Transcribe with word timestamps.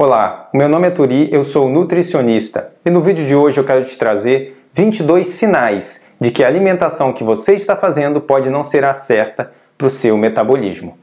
Olá, 0.00 0.48
meu 0.54 0.68
nome 0.68 0.86
é 0.86 0.92
Turi, 0.92 1.28
eu 1.32 1.42
sou 1.42 1.68
nutricionista 1.68 2.72
e 2.86 2.88
no 2.88 3.00
vídeo 3.00 3.26
de 3.26 3.34
hoje 3.34 3.58
eu 3.58 3.64
quero 3.64 3.84
te 3.84 3.98
trazer 3.98 4.64
22 4.72 5.26
sinais 5.26 6.06
de 6.20 6.30
que 6.30 6.44
a 6.44 6.46
alimentação 6.46 7.12
que 7.12 7.24
você 7.24 7.54
está 7.54 7.74
fazendo 7.74 8.20
pode 8.20 8.48
não 8.48 8.62
ser 8.62 8.84
a 8.84 8.92
certa 8.92 9.50
para 9.76 9.88
o 9.88 9.90
seu 9.90 10.16
metabolismo. 10.16 10.96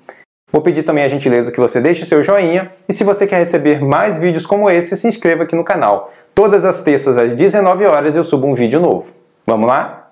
Vou 0.49 0.61
pedir 0.61 0.83
também 0.83 1.03
a 1.03 1.09
gentileza 1.09 1.51
que 1.51 1.59
você 1.59 1.81
deixe 1.81 2.05
seu 2.05 2.23
joinha 2.23 2.71
e 2.87 2.93
se 2.93 3.03
você 3.03 3.27
quer 3.27 3.39
receber 3.39 3.83
mais 3.83 4.17
vídeos 4.17 4.45
como 4.45 4.69
esse, 4.69 4.95
se 4.95 5.09
inscreva 5.09 5.43
aqui 5.43 5.57
no 5.57 5.65
canal. 5.65 6.13
Todas 6.33 6.63
as 6.63 6.81
terças 6.81 7.17
às 7.17 7.35
19 7.35 7.83
horas 7.83 8.15
eu 8.15 8.23
subo 8.23 8.47
um 8.47 8.55
vídeo 8.55 8.79
novo. 8.79 9.13
Vamos 9.45 9.67
lá? 9.67 10.09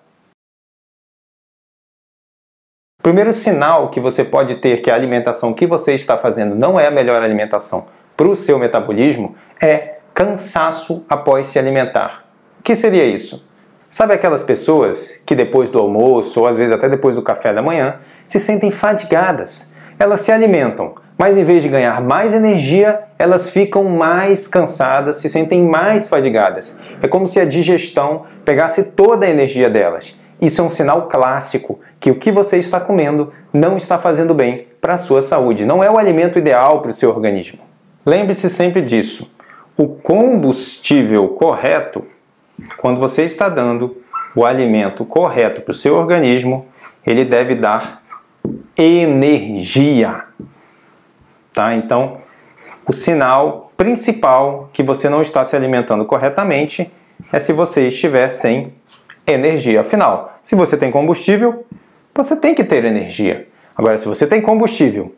O 3.00 3.04
primeiro 3.04 3.32
sinal 3.32 3.90
que 3.90 4.02
você 4.02 4.26
pode 4.26 4.56
ter 4.56 4.82
que 4.82 4.92
a 4.92 4.96
alimentação 4.96 5.54
que 5.54 5.66
você 5.66 5.94
está 5.94 6.18
fazendo 6.18 6.54
não 6.54 6.78
é 6.78 6.88
a 6.88 6.92
melhor 6.92 7.24
alimentação 7.24 7.88
para 8.16 8.28
o 8.28 8.36
seu 8.36 8.60
metabolismo 8.60 9.36
é 9.62 9.96
cansaço 10.14 11.04
após 11.10 11.48
se 11.48 11.58
alimentar. 11.58 12.26
O 12.60 12.64
que 12.64 12.76
seria 12.76 13.06
isso? 13.06 13.48
Sabe 13.90 14.14
aquelas 14.14 14.42
pessoas 14.42 15.22
que 15.26 15.36
depois 15.36 15.70
do 15.70 15.80
almoço, 15.80 16.40
ou 16.40 16.48
às 16.48 16.58
vezes 16.58 16.74
até 16.74 16.90
depois 16.90 17.16
do 17.16 17.22
café 17.22 17.54
da 17.54 17.62
manhã, 17.62 17.96
se 18.26 18.40
sentem 18.40 18.72
fadigadas? 18.72 19.72
Elas 20.00 20.22
se 20.22 20.32
alimentam, 20.32 20.96
mas 21.18 21.38
em 21.38 21.44
vez 21.44 21.62
de 21.62 21.70
ganhar 21.70 22.02
mais 22.02 22.34
energia, 22.34 23.02
elas 23.20 23.50
ficam 23.50 23.84
mais 23.84 24.48
cansadas, 24.48 25.18
se 25.18 25.30
sentem 25.30 25.64
mais 25.64 26.08
fadigadas. 26.08 26.80
É 27.02 27.08
como 27.08 27.28
se 27.28 27.40
a 27.40 27.46
digestão 27.46 28.24
pegasse 28.44 28.84
toda 28.84 29.26
a 29.26 29.30
energia 29.30 29.70
delas. 29.70 30.20
Isso 30.42 30.60
é 30.60 30.64
um 30.64 30.70
sinal 30.70 31.08
clássico 31.08 31.80
que 32.00 32.12
o 32.12 32.16
que 32.16 32.32
você 32.32 32.58
está 32.58 32.80
comendo 32.80 33.32
não 33.54 33.78
está 33.78 33.98
fazendo 33.98 34.34
bem 34.34 34.68
para 34.82 34.96
a 34.96 34.98
sua 34.98 35.22
saúde. 35.22 35.66
Não 35.66 35.84
é 35.84 35.90
o 35.90 35.98
alimento 35.98 36.38
ideal 36.38 36.82
para 36.82 36.92
o 36.92 36.94
seu 36.94 37.10
organismo. 37.10 37.60
Lembre-se 38.06 38.50
sempre 38.50 38.82
disso. 38.82 39.32
O 39.78 39.88
combustível 39.88 41.30
correto, 41.30 42.06
quando 42.78 43.00
você 43.00 43.24
está 43.24 43.50
dando 43.50 43.98
o 44.36 44.46
alimento 44.46 45.06
correto 45.06 45.62
para 45.62 45.72
o 45.72 45.76
seu 45.76 45.96
organismo, 45.96 46.68
ele 47.06 47.24
deve 47.24 47.56
dar 47.56 48.04
energia. 48.78 50.26
Tá? 51.54 51.74
Então, 51.76 52.18
o 52.86 52.94
sinal 52.94 53.72
principal 53.78 54.70
que 54.74 54.84
você 54.84 55.08
não 55.08 55.22
está 55.22 55.44
se 55.44 55.56
alimentando 55.56 56.06
corretamente 56.06 56.92
é 57.32 57.40
se 57.40 57.54
você 57.54 57.88
estiver 57.88 58.28
sem 58.30 58.74
energia. 59.26 59.82
Afinal, 59.82 60.38
se 60.42 60.56
você 60.56 60.76
tem 60.76 60.92
combustível, 60.92 61.66
você 62.14 62.36
tem 62.36 62.54
que 62.54 62.64
ter 62.64 62.84
energia. 62.84 63.48
Agora, 63.76 63.98
se 63.98 64.08
você 64.08 64.28
tem 64.28 64.42
combustível 64.42 65.16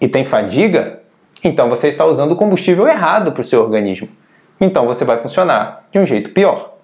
e 0.00 0.08
tem 0.08 0.24
fadiga, 0.24 1.02
então 1.44 1.68
você 1.68 1.88
está 1.88 2.04
usando 2.04 2.32
o 2.32 2.36
combustível 2.36 2.86
errado 2.86 3.32
para 3.32 3.40
o 3.40 3.44
seu 3.44 3.62
organismo. 3.62 4.08
Então 4.60 4.86
você 4.86 5.04
vai 5.04 5.18
funcionar 5.18 5.86
de 5.92 5.98
um 5.98 6.06
jeito 6.06 6.30
pior. 6.30 6.76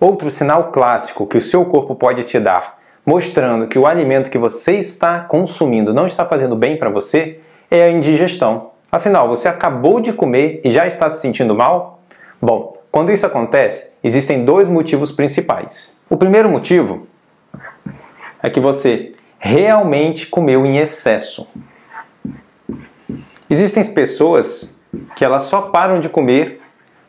Outro 0.00 0.30
sinal 0.30 0.72
clássico 0.72 1.26
que 1.26 1.38
o 1.38 1.40
seu 1.40 1.64
corpo 1.64 1.94
pode 1.94 2.24
te 2.24 2.38
dar, 2.40 2.78
mostrando 3.06 3.68
que 3.68 3.78
o 3.78 3.86
alimento 3.86 4.30
que 4.30 4.38
você 4.38 4.72
está 4.72 5.20
consumindo 5.20 5.94
não 5.94 6.06
está 6.06 6.26
fazendo 6.26 6.56
bem 6.56 6.76
para 6.76 6.90
você, 6.90 7.40
é 7.70 7.84
a 7.84 7.90
indigestão. 7.90 8.72
Afinal, 8.90 9.28
você 9.28 9.48
acabou 9.48 10.00
de 10.00 10.12
comer 10.12 10.60
e 10.64 10.70
já 10.70 10.86
está 10.86 11.08
se 11.08 11.20
sentindo 11.20 11.54
mal? 11.54 12.00
Bom, 12.40 12.76
quando 12.90 13.10
isso 13.10 13.26
acontece, 13.26 13.92
existem 14.02 14.44
dois 14.44 14.68
motivos 14.68 15.10
principais. 15.10 15.96
O 16.08 16.16
primeiro 16.16 16.48
motivo 16.48 17.06
é 18.42 18.50
que 18.50 18.60
você 18.60 19.13
realmente 19.44 20.28
comeu 20.28 20.64
em 20.64 20.78
excesso. 20.78 21.46
Existem 23.50 23.84
pessoas 23.92 24.74
que 25.14 25.22
elas 25.22 25.42
só 25.42 25.60
param 25.60 26.00
de 26.00 26.08
comer 26.08 26.62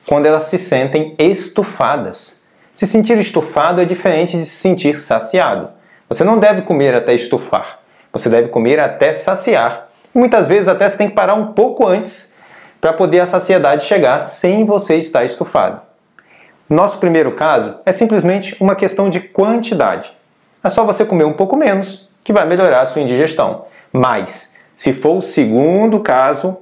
quando 0.06 0.25
elas 0.25 0.44
se 0.44 0.57
sentem 0.57 1.16
estufadas. 1.18 2.44
Se 2.75 2.85
sentir 2.85 3.18
estufado 3.18 3.79
é 3.79 3.85
diferente 3.85 4.38
de 4.38 4.44
se 4.44 4.57
sentir 4.57 4.95
saciado. 4.95 5.69
Você 6.09 6.25
não 6.25 6.38
deve 6.38 6.63
comer 6.63 6.94
até 6.94 7.13
estufar. 7.13 7.79
Você 8.12 8.28
deve 8.28 8.50
comer 8.50 8.81
até 8.81 9.13
saciar. 9.13 9.88
muitas 10.13 10.45
vezes 10.45 10.68
até 10.68 10.90
você 10.90 10.97
tem 10.97 11.07
que 11.07 11.16
parar 11.16 11.35
um 11.35 11.53
pouco 11.53 11.88
antes 11.88 12.38
para 12.81 12.91
poder 12.91 13.22
a 13.22 13.28
saciedade 13.28 13.85
chegar 13.85 14.19
sem 14.19 14.66
você 14.66 14.97
estar 14.97 15.24
estufado. 15.24 15.81
Nosso 16.69 16.97
primeiro 16.97 17.31
caso 17.31 17.75
é 17.85 17.94
simplesmente 17.94 18.62
uma 18.62 18.75
questão 18.75 19.09
de 19.09 19.22
quantidade. 19.22 20.12
É 20.62 20.69
só 20.69 20.84
você 20.84 21.06
comer 21.06 21.24
um 21.24 21.34
pouco 21.34 21.56
menos 21.56 22.05
que 22.25 22.34
vai 22.34 22.46
melhorar 22.46 22.81
a 22.81 22.86
sua 22.88 23.03
indigestão. 23.03 23.66
Mas, 23.94 24.58
se 24.75 24.91
for 24.91 25.16
o 25.16 25.22
segundo 25.22 26.00
caso, 26.00 26.58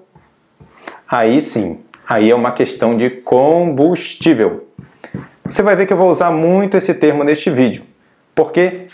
aí 1.09 1.39
sim, 1.39 1.79
aí 2.07 2.29
é 2.29 2.35
uma 2.35 2.51
questão 2.51 2.95
de 2.95 3.09
combustível. 3.09 4.67
Você 5.45 5.63
vai 5.63 5.75
ver 5.75 5.87
que 5.87 5.93
eu 5.93 5.97
vou 5.97 6.11
usar 6.11 6.31
muito 6.31 6.75
esse 6.75 6.93
termo 6.93 7.23
neste 7.23 7.49
vídeo, 7.49 7.85
porque 8.35 8.87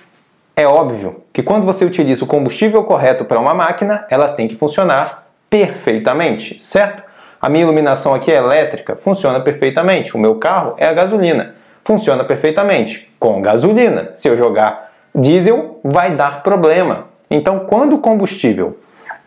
é 0.55 0.67
óbvio 0.67 1.23
que 1.33 1.41
quando 1.41 1.65
você 1.65 1.83
utiliza 1.83 2.23
o 2.23 2.27
combustível 2.27 2.83
correto 2.83 3.25
para 3.25 3.39
uma 3.39 3.53
máquina, 3.53 4.05
ela 4.09 4.29
tem 4.33 4.47
que 4.47 4.55
funcionar 4.55 5.27
perfeitamente, 5.49 6.61
certo? 6.61 7.01
A 7.41 7.49
minha 7.49 7.63
iluminação 7.63 8.13
aqui 8.13 8.31
é 8.31 8.35
elétrica, 8.35 8.95
funciona 8.95 9.39
perfeitamente. 9.39 10.15
O 10.15 10.19
meu 10.19 10.35
carro 10.35 10.75
é 10.77 10.85
a 10.85 10.93
gasolina, 10.93 11.55
funciona 11.83 12.23
perfeitamente 12.23 13.11
com 13.17 13.41
gasolina. 13.41 14.11
Se 14.13 14.27
eu 14.27 14.37
jogar 14.37 14.88
diesel 15.13 15.79
vai 15.83 16.15
dar 16.15 16.43
problema. 16.43 17.07
Então, 17.29 17.59
quando 17.59 17.93
o 17.93 17.99
combustível 17.99 18.77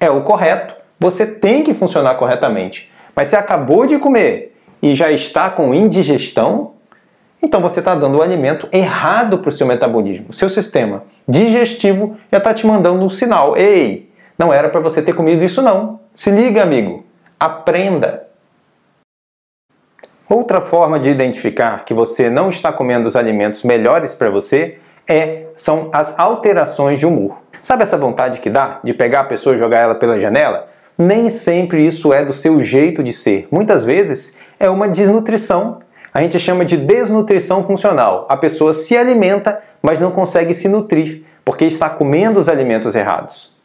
é 0.00 0.10
o 0.10 0.22
correto, 0.22 0.74
você 0.98 1.26
tem 1.26 1.62
que 1.62 1.74
funcionar 1.74 2.14
corretamente. 2.14 2.92
Mas 3.14 3.28
se 3.28 3.36
acabou 3.36 3.86
de 3.86 3.98
comer 3.98 4.56
e 4.82 4.94
já 4.94 5.10
está 5.10 5.50
com 5.50 5.74
indigestão, 5.74 6.72
então 7.42 7.60
você 7.60 7.80
está 7.80 7.94
dando 7.94 8.18
o 8.18 8.22
alimento 8.22 8.68
errado 8.72 9.38
para 9.38 9.48
o 9.48 9.52
seu 9.52 9.66
metabolismo. 9.66 10.26
O 10.30 10.32
seu 10.32 10.48
sistema 10.48 11.04
digestivo 11.28 12.16
já 12.30 12.38
está 12.38 12.54
te 12.54 12.66
mandando 12.66 13.04
um 13.04 13.08
sinal. 13.08 13.56
Ei, 13.56 14.10
não 14.38 14.52
era 14.52 14.68
para 14.68 14.80
você 14.80 15.02
ter 15.02 15.14
comido 15.14 15.44
isso 15.44 15.62
não. 15.62 16.00
Se 16.14 16.30
liga, 16.30 16.62
amigo. 16.62 17.04
Aprenda. 17.38 18.28
Outra 20.28 20.60
forma 20.60 20.98
de 20.98 21.10
identificar 21.10 21.84
que 21.84 21.92
você 21.92 22.30
não 22.30 22.48
está 22.48 22.72
comendo 22.72 23.06
os 23.06 23.16
alimentos 23.16 23.64
melhores 23.64 24.14
para 24.14 24.30
você 24.30 24.78
é 25.08 25.46
são 25.56 25.90
as 25.92 26.18
alterações 26.18 26.98
de 26.98 27.06
humor. 27.06 27.38
Sabe 27.62 27.82
essa 27.82 27.96
vontade 27.96 28.40
que 28.40 28.50
dá 28.50 28.80
de 28.82 28.92
pegar 28.92 29.20
a 29.20 29.24
pessoa 29.24 29.54
e 29.54 29.58
jogar 29.58 29.78
ela 29.78 29.94
pela 29.94 30.18
janela? 30.18 30.68
Nem 30.98 31.28
sempre 31.28 31.86
isso 31.86 32.12
é 32.12 32.24
do 32.24 32.32
seu 32.32 32.62
jeito 32.62 33.02
de 33.02 33.12
ser. 33.12 33.46
Muitas 33.50 33.84
vezes 33.84 34.38
é 34.58 34.68
uma 34.68 34.88
desnutrição. 34.88 35.80
A 36.12 36.20
gente 36.20 36.38
chama 36.38 36.64
de 36.64 36.76
desnutrição 36.76 37.66
funcional. 37.66 38.26
A 38.28 38.36
pessoa 38.36 38.74
se 38.74 38.96
alimenta, 38.96 39.62
mas 39.80 40.00
não 40.00 40.10
consegue 40.10 40.52
se 40.52 40.68
nutrir, 40.68 41.24
porque 41.44 41.64
está 41.64 41.88
comendo 41.88 42.38
os 42.38 42.48
alimentos 42.48 42.94
errados. 42.94 43.56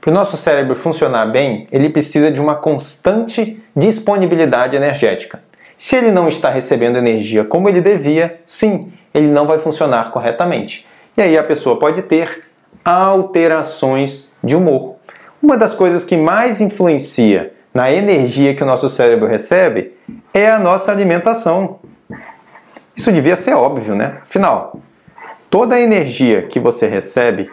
Para 0.00 0.10
o 0.10 0.14
nosso 0.14 0.36
cérebro 0.36 0.76
funcionar 0.76 1.26
bem, 1.26 1.66
ele 1.72 1.90
precisa 1.90 2.30
de 2.30 2.40
uma 2.40 2.54
constante 2.54 3.62
disponibilidade 3.74 4.76
energética. 4.76 5.42
Se 5.78 5.94
ele 5.94 6.10
não 6.10 6.26
está 6.26 6.50
recebendo 6.50 6.98
energia 6.98 7.44
como 7.44 7.68
ele 7.68 7.80
devia, 7.80 8.40
sim, 8.44 8.92
ele 9.14 9.28
não 9.28 9.46
vai 9.46 9.60
funcionar 9.60 10.10
corretamente. 10.10 10.84
E 11.16 11.22
aí 11.22 11.38
a 11.38 11.44
pessoa 11.44 11.78
pode 11.78 12.02
ter 12.02 12.44
alterações 12.84 14.32
de 14.42 14.56
humor. 14.56 14.96
Uma 15.40 15.56
das 15.56 15.74
coisas 15.74 16.04
que 16.04 16.16
mais 16.16 16.60
influencia 16.60 17.52
na 17.72 17.92
energia 17.92 18.54
que 18.54 18.62
o 18.62 18.66
nosso 18.66 18.88
cérebro 18.88 19.28
recebe 19.28 19.94
é 20.34 20.50
a 20.50 20.58
nossa 20.58 20.90
alimentação. 20.90 21.78
Isso 22.96 23.12
devia 23.12 23.36
ser 23.36 23.54
óbvio, 23.54 23.94
né? 23.94 24.18
Afinal, 24.22 24.76
toda 25.48 25.76
a 25.76 25.80
energia 25.80 26.42
que 26.42 26.58
você 26.58 26.88
recebe 26.88 27.50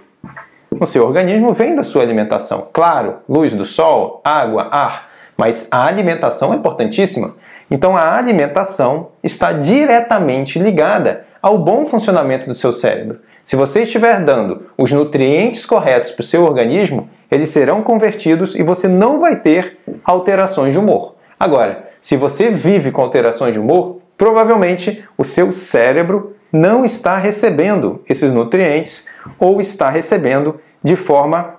no 0.71 0.87
seu 0.87 1.05
organismo 1.05 1.53
vem 1.53 1.75
da 1.75 1.83
sua 1.83 2.01
alimentação. 2.01 2.67
Claro, 2.73 3.17
luz 3.29 3.53
do 3.53 3.65
sol, 3.65 4.21
água, 4.23 4.67
ar, 4.71 5.11
mas 5.37 5.67
a 5.69 5.85
alimentação 5.85 6.53
é 6.53 6.55
importantíssima. 6.55 7.35
Então 7.69 7.95
a 7.95 8.15
alimentação 8.15 9.09
está 9.23 9.51
diretamente 9.53 10.59
ligada 10.59 11.25
ao 11.41 11.57
bom 11.57 11.85
funcionamento 11.85 12.47
do 12.47 12.55
seu 12.55 12.71
cérebro. 12.71 13.19
Se 13.45 13.55
você 13.55 13.83
estiver 13.83 14.23
dando 14.23 14.67
os 14.77 14.91
nutrientes 14.91 15.65
corretos 15.65 16.11
para 16.11 16.21
o 16.21 16.25
seu 16.25 16.43
organismo, 16.43 17.09
eles 17.29 17.49
serão 17.49 17.81
convertidos 17.81 18.55
e 18.55 18.63
você 18.63 18.87
não 18.87 19.19
vai 19.19 19.35
ter 19.35 19.77
alterações 20.03 20.73
de 20.73 20.79
humor. 20.79 21.15
Agora, 21.39 21.89
se 22.01 22.15
você 22.15 22.49
vive 22.49 22.91
com 22.91 23.01
alterações 23.01 23.53
de 23.53 23.59
humor, 23.59 23.99
provavelmente 24.17 25.03
o 25.17 25.23
seu 25.23 25.51
cérebro 25.51 26.35
não 26.51 26.85
está 26.85 27.17
recebendo 27.17 28.01
esses 28.07 28.31
nutrientes 28.31 29.09
ou 29.37 29.59
está 29.59 29.89
recebendo 29.89 30.59
de 30.83 30.95
forma 30.95 31.55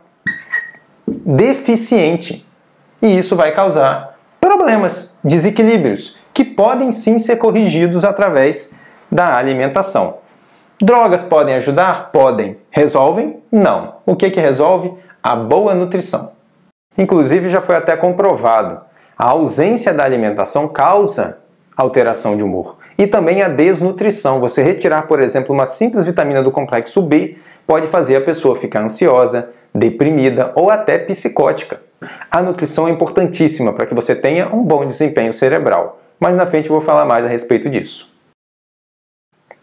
deficiente. 1.06 2.46
E 3.02 3.18
isso 3.18 3.36
vai 3.36 3.52
causar 3.52 4.15
problemas, 4.46 5.18
desequilíbrios, 5.24 6.16
que 6.32 6.44
podem 6.44 6.92
sim 6.92 7.18
ser 7.18 7.34
corrigidos 7.34 8.04
através 8.04 8.72
da 9.10 9.36
alimentação. 9.36 10.18
Drogas 10.80 11.24
podem 11.24 11.56
ajudar? 11.56 12.12
Podem. 12.12 12.56
Resolvem? 12.70 13.42
Não. 13.50 13.96
O 14.06 14.14
que, 14.14 14.30
que 14.30 14.38
resolve? 14.38 14.94
A 15.20 15.34
boa 15.34 15.74
nutrição. 15.74 16.30
Inclusive, 16.96 17.50
já 17.50 17.60
foi 17.60 17.74
até 17.74 17.96
comprovado. 17.96 18.82
A 19.18 19.30
ausência 19.30 19.92
da 19.92 20.04
alimentação 20.04 20.68
causa 20.68 21.38
alteração 21.76 22.36
de 22.36 22.44
humor. 22.44 22.76
E 22.96 23.04
também 23.04 23.42
a 23.42 23.48
desnutrição. 23.48 24.38
Você 24.38 24.62
retirar, 24.62 25.08
por 25.08 25.20
exemplo, 25.20 25.52
uma 25.52 25.66
simples 25.66 26.06
vitamina 26.06 26.40
do 26.40 26.52
complexo 26.52 27.02
B 27.02 27.36
pode 27.66 27.88
fazer 27.88 28.14
a 28.14 28.20
pessoa 28.20 28.54
ficar 28.54 28.84
ansiosa, 28.84 29.50
deprimida 29.76 30.52
ou 30.54 30.70
até 30.70 30.98
psicótica. 30.98 31.80
A 32.30 32.42
nutrição 32.42 32.88
é 32.88 32.90
importantíssima 32.90 33.72
para 33.72 33.86
que 33.86 33.94
você 33.94 34.14
tenha 34.14 34.54
um 34.54 34.62
bom 34.62 34.84
desempenho 34.86 35.32
cerebral. 35.32 36.00
Mas 36.18 36.36
na 36.36 36.46
frente 36.46 36.68
eu 36.68 36.76
vou 36.76 36.84
falar 36.84 37.04
mais 37.04 37.24
a 37.24 37.28
respeito 37.28 37.68
disso. 37.68 38.12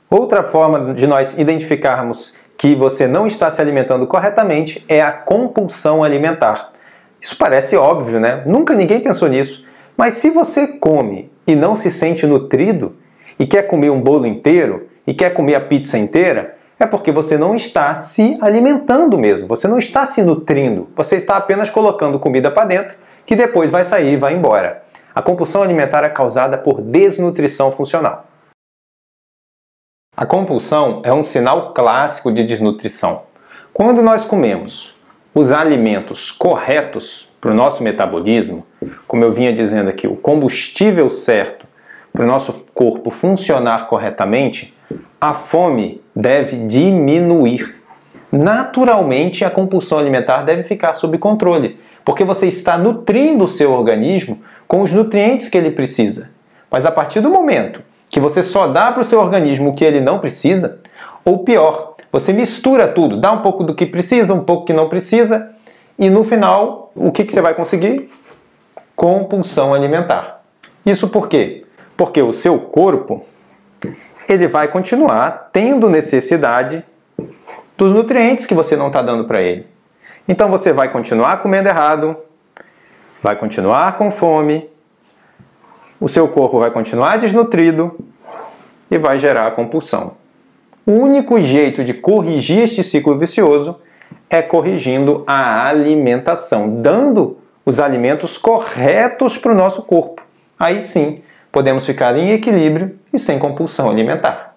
Outra 0.09 0.43
forma 0.43 0.93
de 0.93 1.07
nós 1.07 1.37
identificarmos 1.37 2.37
que 2.57 2.75
você 2.75 3.07
não 3.07 3.25
está 3.25 3.49
se 3.49 3.59
alimentando 3.59 4.05
corretamente 4.05 4.85
é 4.87 5.01
a 5.01 5.11
compulsão 5.11 6.03
alimentar. 6.03 6.71
Isso 7.19 7.35
parece 7.37 7.75
óbvio, 7.75 8.19
né? 8.19 8.43
Nunca 8.45 8.75
ninguém 8.75 8.99
pensou 8.99 9.27
nisso. 9.27 9.65
Mas 9.97 10.15
se 10.15 10.29
você 10.29 10.67
come 10.67 11.31
e 11.47 11.55
não 11.55 11.75
se 11.75 11.89
sente 11.89 12.25
nutrido, 12.25 12.95
e 13.39 13.47
quer 13.47 13.63
comer 13.63 13.89
um 13.89 13.99
bolo 13.99 14.25
inteiro, 14.25 14.87
e 15.05 15.13
quer 15.13 15.33
comer 15.33 15.55
a 15.55 15.61
pizza 15.61 15.97
inteira, 15.97 16.55
é 16.79 16.85
porque 16.85 17.11
você 17.11 17.37
não 17.37 17.55
está 17.55 17.95
se 17.95 18.37
alimentando 18.41 19.17
mesmo, 19.17 19.47
você 19.47 19.67
não 19.67 19.77
está 19.77 20.05
se 20.05 20.21
nutrindo, 20.21 20.89
você 20.95 21.17
está 21.17 21.37
apenas 21.37 21.69
colocando 21.69 22.19
comida 22.19 22.51
para 22.51 22.65
dentro 22.65 22.95
que 23.25 23.35
depois 23.35 23.71
vai 23.71 23.83
sair 23.83 24.13
e 24.13 24.17
vai 24.17 24.33
embora. 24.33 24.83
A 25.15 25.21
compulsão 25.21 25.61
alimentar 25.61 26.03
é 26.03 26.09
causada 26.09 26.57
por 26.57 26.81
desnutrição 26.81 27.71
funcional. 27.71 28.25
A 30.15 30.25
compulsão 30.25 31.01
é 31.03 31.13
um 31.13 31.23
sinal 31.23 31.73
clássico 31.73 32.31
de 32.31 32.43
desnutrição. 32.43 33.23
Quando 33.73 34.03
nós 34.03 34.25
comemos 34.25 34.95
os 35.33 35.51
alimentos 35.51 36.31
corretos 36.31 37.31
para 37.41 37.51
o 37.51 37.55
nosso 37.55 37.81
metabolismo, 37.81 38.65
como 39.07 39.23
eu 39.23 39.33
vinha 39.33 39.51
dizendo 39.51 39.89
aqui, 39.89 40.07
o 40.07 40.15
combustível 40.15 41.09
certo 41.09 41.65
para 42.11 42.23
o 42.23 42.27
nosso 42.27 42.65
corpo 42.73 43.09
funcionar 43.09 43.87
corretamente, 43.87 44.77
a 45.19 45.33
fome 45.33 46.02
deve 46.15 46.67
diminuir. 46.67 47.81
Naturalmente, 48.31 49.45
a 49.45 49.49
compulsão 49.49 49.99
alimentar 49.99 50.43
deve 50.43 50.63
ficar 50.63 50.93
sob 50.93 51.17
controle, 51.17 51.79
porque 52.03 52.23
você 52.23 52.47
está 52.47 52.77
nutrindo 52.77 53.45
o 53.45 53.47
seu 53.47 53.71
organismo 53.71 54.41
com 54.67 54.81
os 54.81 54.91
nutrientes 54.91 55.49
que 55.49 55.57
ele 55.57 55.71
precisa. 55.71 56.31
Mas 56.69 56.85
a 56.85 56.91
partir 56.91 57.21
do 57.21 57.29
momento 57.29 57.81
que 58.09 58.19
você 58.19 58.43
só 58.43 58.67
dá 58.67 58.91
para 58.91 59.01
o 59.01 59.05
seu 59.05 59.19
organismo 59.19 59.69
o 59.69 59.73
que 59.73 59.83
ele 59.83 59.99
não 59.99 60.19
precisa, 60.19 60.79
ou 61.25 61.39
pior, 61.39 61.95
você 62.11 62.31
mistura 62.31 62.87
tudo, 62.87 63.19
dá 63.19 63.31
um 63.31 63.41
pouco 63.41 63.63
do 63.63 63.73
que 63.73 63.85
precisa, 63.85 64.33
um 64.33 64.43
pouco 64.43 64.65
que 64.65 64.73
não 64.73 64.89
precisa, 64.89 65.49
e 65.97 66.09
no 66.09 66.23
final, 66.23 66.91
o 66.95 67.11
que, 67.11 67.23
que 67.23 67.33
você 67.33 67.41
vai 67.41 67.53
conseguir? 67.53 68.11
Compulsão 68.95 69.73
alimentar. 69.73 70.43
Isso 70.85 71.07
por 71.07 71.27
quê? 71.27 71.65
Porque 71.95 72.21
o 72.21 72.33
seu 72.33 72.59
corpo 72.59 73.25
ele 74.27 74.47
vai 74.47 74.67
continuar 74.67 75.49
tendo 75.51 75.89
necessidade 75.89 76.83
dos 77.77 77.93
nutrientes 77.93 78.45
que 78.45 78.53
você 78.53 78.75
não 78.75 78.87
está 78.87 79.01
dando 79.01 79.25
para 79.25 79.41
ele. 79.41 79.67
Então 80.27 80.49
você 80.49 80.71
vai 80.71 80.89
continuar 80.89 81.41
comendo 81.41 81.67
errado, 81.67 82.17
vai 83.21 83.35
continuar 83.35 83.97
com 83.97 84.11
fome, 84.11 84.69
o 85.99 86.07
seu 86.07 86.27
corpo 86.27 86.59
vai 86.59 86.71
continuar 86.71 87.17
desnutrido 87.17 87.97
e 88.89 88.97
vai 88.97 89.19
gerar 89.19 89.51
compulsão. 89.51 90.13
O 90.85 90.91
único 90.91 91.41
jeito 91.41 91.83
de 91.83 91.93
corrigir 91.93 92.63
este 92.63 92.83
ciclo 92.83 93.17
vicioso 93.17 93.79
é 94.29 94.41
corrigindo 94.41 95.23
a 95.25 95.67
alimentação, 95.67 96.81
dando 96.81 97.37
os 97.65 97.79
alimentos 97.79 98.37
corretos 98.37 99.37
para 99.37 99.51
o 99.51 99.55
nosso 99.55 99.83
corpo. 99.83 100.21
Aí 100.59 100.81
sim, 100.81 101.21
podemos 101.53 101.85
ficar 101.85 102.17
em 102.17 102.31
equilíbrio 102.31 102.99
e 103.13 103.19
sem 103.19 103.37
compulsão 103.37 103.87
alimentar. 103.87 104.55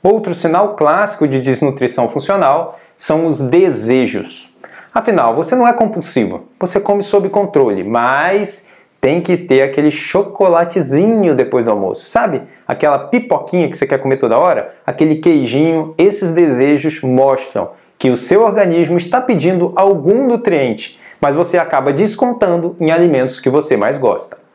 Outro 0.00 0.32
sinal 0.32 0.76
clássico 0.76 1.26
de 1.26 1.40
desnutrição 1.40 2.08
funcional 2.08 2.78
são 2.96 3.26
os 3.26 3.40
desejos. 3.40 4.54
Afinal, 4.94 5.34
você 5.34 5.56
não 5.56 5.66
é 5.66 5.72
compulsivo, 5.72 6.44
você 6.58 6.78
come 6.80 7.02
sob 7.02 7.28
controle, 7.30 7.82
mas 7.82 8.70
tem 9.00 9.20
que 9.20 9.36
ter 9.36 9.62
aquele 9.62 9.90
chocolatezinho 9.90 11.34
depois 11.34 11.64
do 11.64 11.72
almoço, 11.72 12.08
sabe? 12.08 12.42
Aquela 12.66 12.98
pipoquinha 12.98 13.68
que 13.68 13.76
você 13.76 13.88
quer 13.88 13.98
comer 13.98 14.18
toda 14.18 14.38
hora, 14.38 14.76
aquele 14.86 15.16
queijinho. 15.16 15.94
Esses 15.98 16.32
desejos 16.32 17.02
mostram 17.02 17.70
que 17.98 18.08
o 18.08 18.16
seu 18.16 18.42
organismo 18.42 18.96
está 18.96 19.20
pedindo 19.20 19.72
algum 19.74 20.28
nutriente, 20.28 21.00
mas 21.20 21.34
você 21.34 21.58
acaba 21.58 21.92
descontando 21.92 22.76
em 22.78 22.92
alimentos 22.92 23.40
que 23.40 23.50
você 23.50 23.76
mais 23.76 23.98
gosta. 23.98 24.47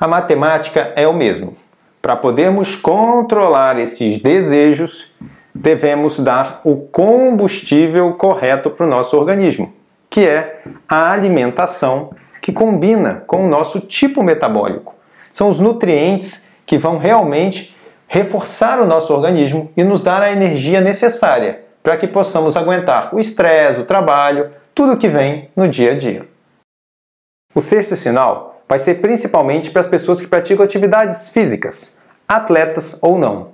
A 0.00 0.08
matemática 0.08 0.94
é 0.96 1.06
o 1.06 1.12
mesmo. 1.12 1.54
Para 2.00 2.16
podermos 2.16 2.74
controlar 2.74 3.78
esses 3.78 4.18
desejos, 4.18 5.12
devemos 5.54 6.18
dar 6.18 6.62
o 6.64 6.76
combustível 6.76 8.14
correto 8.14 8.70
para 8.70 8.86
o 8.86 8.88
nosso 8.88 9.14
organismo, 9.14 9.74
que 10.08 10.26
é 10.26 10.62
a 10.88 11.12
alimentação 11.12 12.12
que 12.40 12.50
combina 12.50 13.22
com 13.26 13.44
o 13.44 13.48
nosso 13.48 13.78
tipo 13.78 14.22
metabólico. 14.22 14.94
São 15.34 15.50
os 15.50 15.60
nutrientes 15.60 16.50
que 16.64 16.78
vão 16.78 16.96
realmente 16.96 17.76
reforçar 18.08 18.80
o 18.80 18.86
nosso 18.86 19.12
organismo 19.12 19.70
e 19.76 19.84
nos 19.84 20.02
dar 20.02 20.22
a 20.22 20.32
energia 20.32 20.80
necessária 20.80 21.60
para 21.82 21.98
que 21.98 22.06
possamos 22.06 22.56
aguentar 22.56 23.14
o 23.14 23.20
estresse, 23.20 23.80
o 23.80 23.84
trabalho, 23.84 24.50
tudo 24.74 24.96
que 24.96 25.08
vem 25.08 25.50
no 25.54 25.68
dia 25.68 25.92
a 25.92 25.94
dia. 25.94 26.26
O 27.54 27.60
sexto 27.60 27.94
sinal 27.96 28.49
vai 28.70 28.78
ser 28.78 29.00
principalmente 29.00 29.72
para 29.72 29.80
as 29.80 29.88
pessoas 29.88 30.20
que 30.20 30.28
praticam 30.28 30.64
atividades 30.64 31.30
físicas, 31.30 31.96
atletas 32.28 32.96
ou 33.02 33.18
não. 33.18 33.48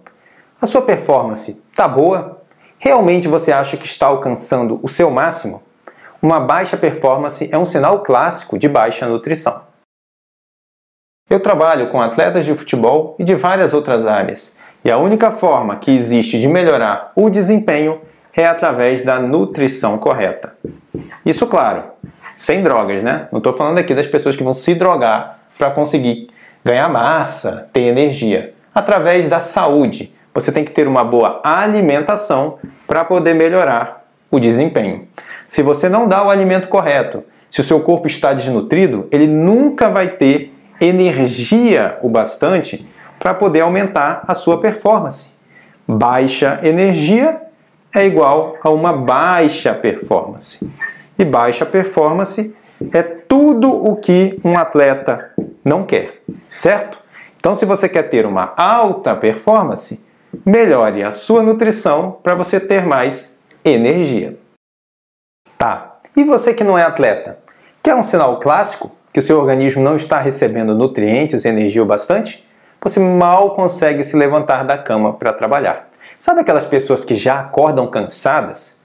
A 0.60 0.66
sua 0.66 0.82
performance 0.82 1.64
está 1.72 1.88
boa? 1.88 2.42
Realmente 2.78 3.26
você 3.26 3.50
acha 3.50 3.78
que 3.78 3.86
está 3.86 4.08
alcançando 4.08 4.78
o 4.82 4.90
seu 4.90 5.10
máximo? 5.10 5.62
Uma 6.20 6.38
baixa 6.38 6.76
performance 6.76 7.48
é 7.50 7.56
um 7.56 7.64
sinal 7.64 8.02
clássico 8.02 8.58
de 8.58 8.68
baixa 8.68 9.06
nutrição. 9.06 9.62
Eu 11.30 11.40
trabalho 11.40 11.90
com 11.90 11.98
atletas 11.98 12.44
de 12.44 12.52
futebol 12.52 13.16
e 13.18 13.24
de 13.24 13.34
várias 13.34 13.72
outras 13.72 14.04
áreas, 14.04 14.54
e 14.84 14.90
a 14.90 14.98
única 14.98 15.30
forma 15.30 15.76
que 15.76 15.90
existe 15.90 16.38
de 16.38 16.46
melhorar 16.46 17.12
o 17.16 17.30
desempenho 17.30 18.02
é 18.34 18.46
através 18.46 19.02
da 19.02 19.18
nutrição 19.18 19.96
correta. 19.96 20.58
Isso, 21.24 21.46
claro, 21.46 21.84
sem 22.36 22.62
drogas, 22.62 23.02
né? 23.02 23.28
Não 23.32 23.38
estou 23.38 23.54
falando 23.54 23.78
aqui 23.78 23.94
das 23.94 24.06
pessoas 24.06 24.36
que 24.36 24.44
vão 24.44 24.54
se 24.54 24.74
drogar 24.74 25.38
para 25.58 25.70
conseguir 25.70 26.28
ganhar 26.64 26.88
massa, 26.88 27.68
ter 27.72 27.82
energia. 27.82 28.54
Através 28.74 29.28
da 29.28 29.40
saúde, 29.40 30.14
você 30.34 30.52
tem 30.52 30.64
que 30.64 30.70
ter 30.70 30.86
uma 30.86 31.02
boa 31.02 31.40
alimentação 31.42 32.58
para 32.86 33.02
poder 33.04 33.34
melhorar 33.34 34.04
o 34.30 34.38
desempenho. 34.38 35.08
Se 35.48 35.62
você 35.62 35.88
não 35.88 36.06
dá 36.06 36.22
o 36.22 36.30
alimento 36.30 36.68
correto, 36.68 37.24
se 37.48 37.60
o 37.60 37.64
seu 37.64 37.80
corpo 37.80 38.06
está 38.06 38.34
desnutrido, 38.34 39.08
ele 39.10 39.26
nunca 39.26 39.88
vai 39.88 40.08
ter 40.08 40.52
energia 40.80 41.98
o 42.02 42.08
bastante 42.08 42.86
para 43.18 43.32
poder 43.32 43.60
aumentar 43.60 44.24
a 44.28 44.34
sua 44.34 44.60
performance. 44.60 45.36
Baixa 45.88 46.60
energia 46.62 47.40
é 47.94 48.04
igual 48.04 48.56
a 48.62 48.68
uma 48.68 48.92
baixa 48.92 49.72
performance. 49.72 50.68
E 51.18 51.24
baixa 51.24 51.64
performance 51.64 52.54
é 52.92 53.02
tudo 53.02 53.70
o 53.70 53.96
que 53.96 54.38
um 54.44 54.58
atleta 54.58 55.32
não 55.64 55.84
quer, 55.84 56.20
certo? 56.46 56.98
Então, 57.36 57.54
se 57.54 57.64
você 57.64 57.88
quer 57.88 58.04
ter 58.04 58.26
uma 58.26 58.52
alta 58.56 59.14
performance, 59.14 60.04
melhore 60.44 61.02
a 61.02 61.10
sua 61.10 61.42
nutrição 61.42 62.18
para 62.22 62.34
você 62.34 62.60
ter 62.60 62.84
mais 62.84 63.40
energia. 63.64 64.38
Tá, 65.56 65.98
e 66.16 66.24
você 66.24 66.52
que 66.52 66.64
não 66.64 66.78
é 66.78 66.82
atleta? 66.82 67.38
Quer 67.82 67.94
um 67.94 68.02
sinal 68.02 68.40
clássico 68.40 68.90
que 69.12 69.20
o 69.20 69.22
seu 69.22 69.38
organismo 69.38 69.82
não 69.82 69.96
está 69.96 70.20
recebendo 70.20 70.74
nutrientes 70.74 71.44
e 71.44 71.48
energia 71.48 71.82
o 71.82 71.86
bastante? 71.86 72.46
Você 72.82 73.00
mal 73.00 73.54
consegue 73.56 74.04
se 74.04 74.16
levantar 74.16 74.64
da 74.64 74.78
cama 74.78 75.14
para 75.14 75.32
trabalhar. 75.32 75.88
Sabe 76.18 76.40
aquelas 76.40 76.64
pessoas 76.64 77.04
que 77.04 77.16
já 77.16 77.40
acordam 77.40 77.86
cansadas? 77.88 78.75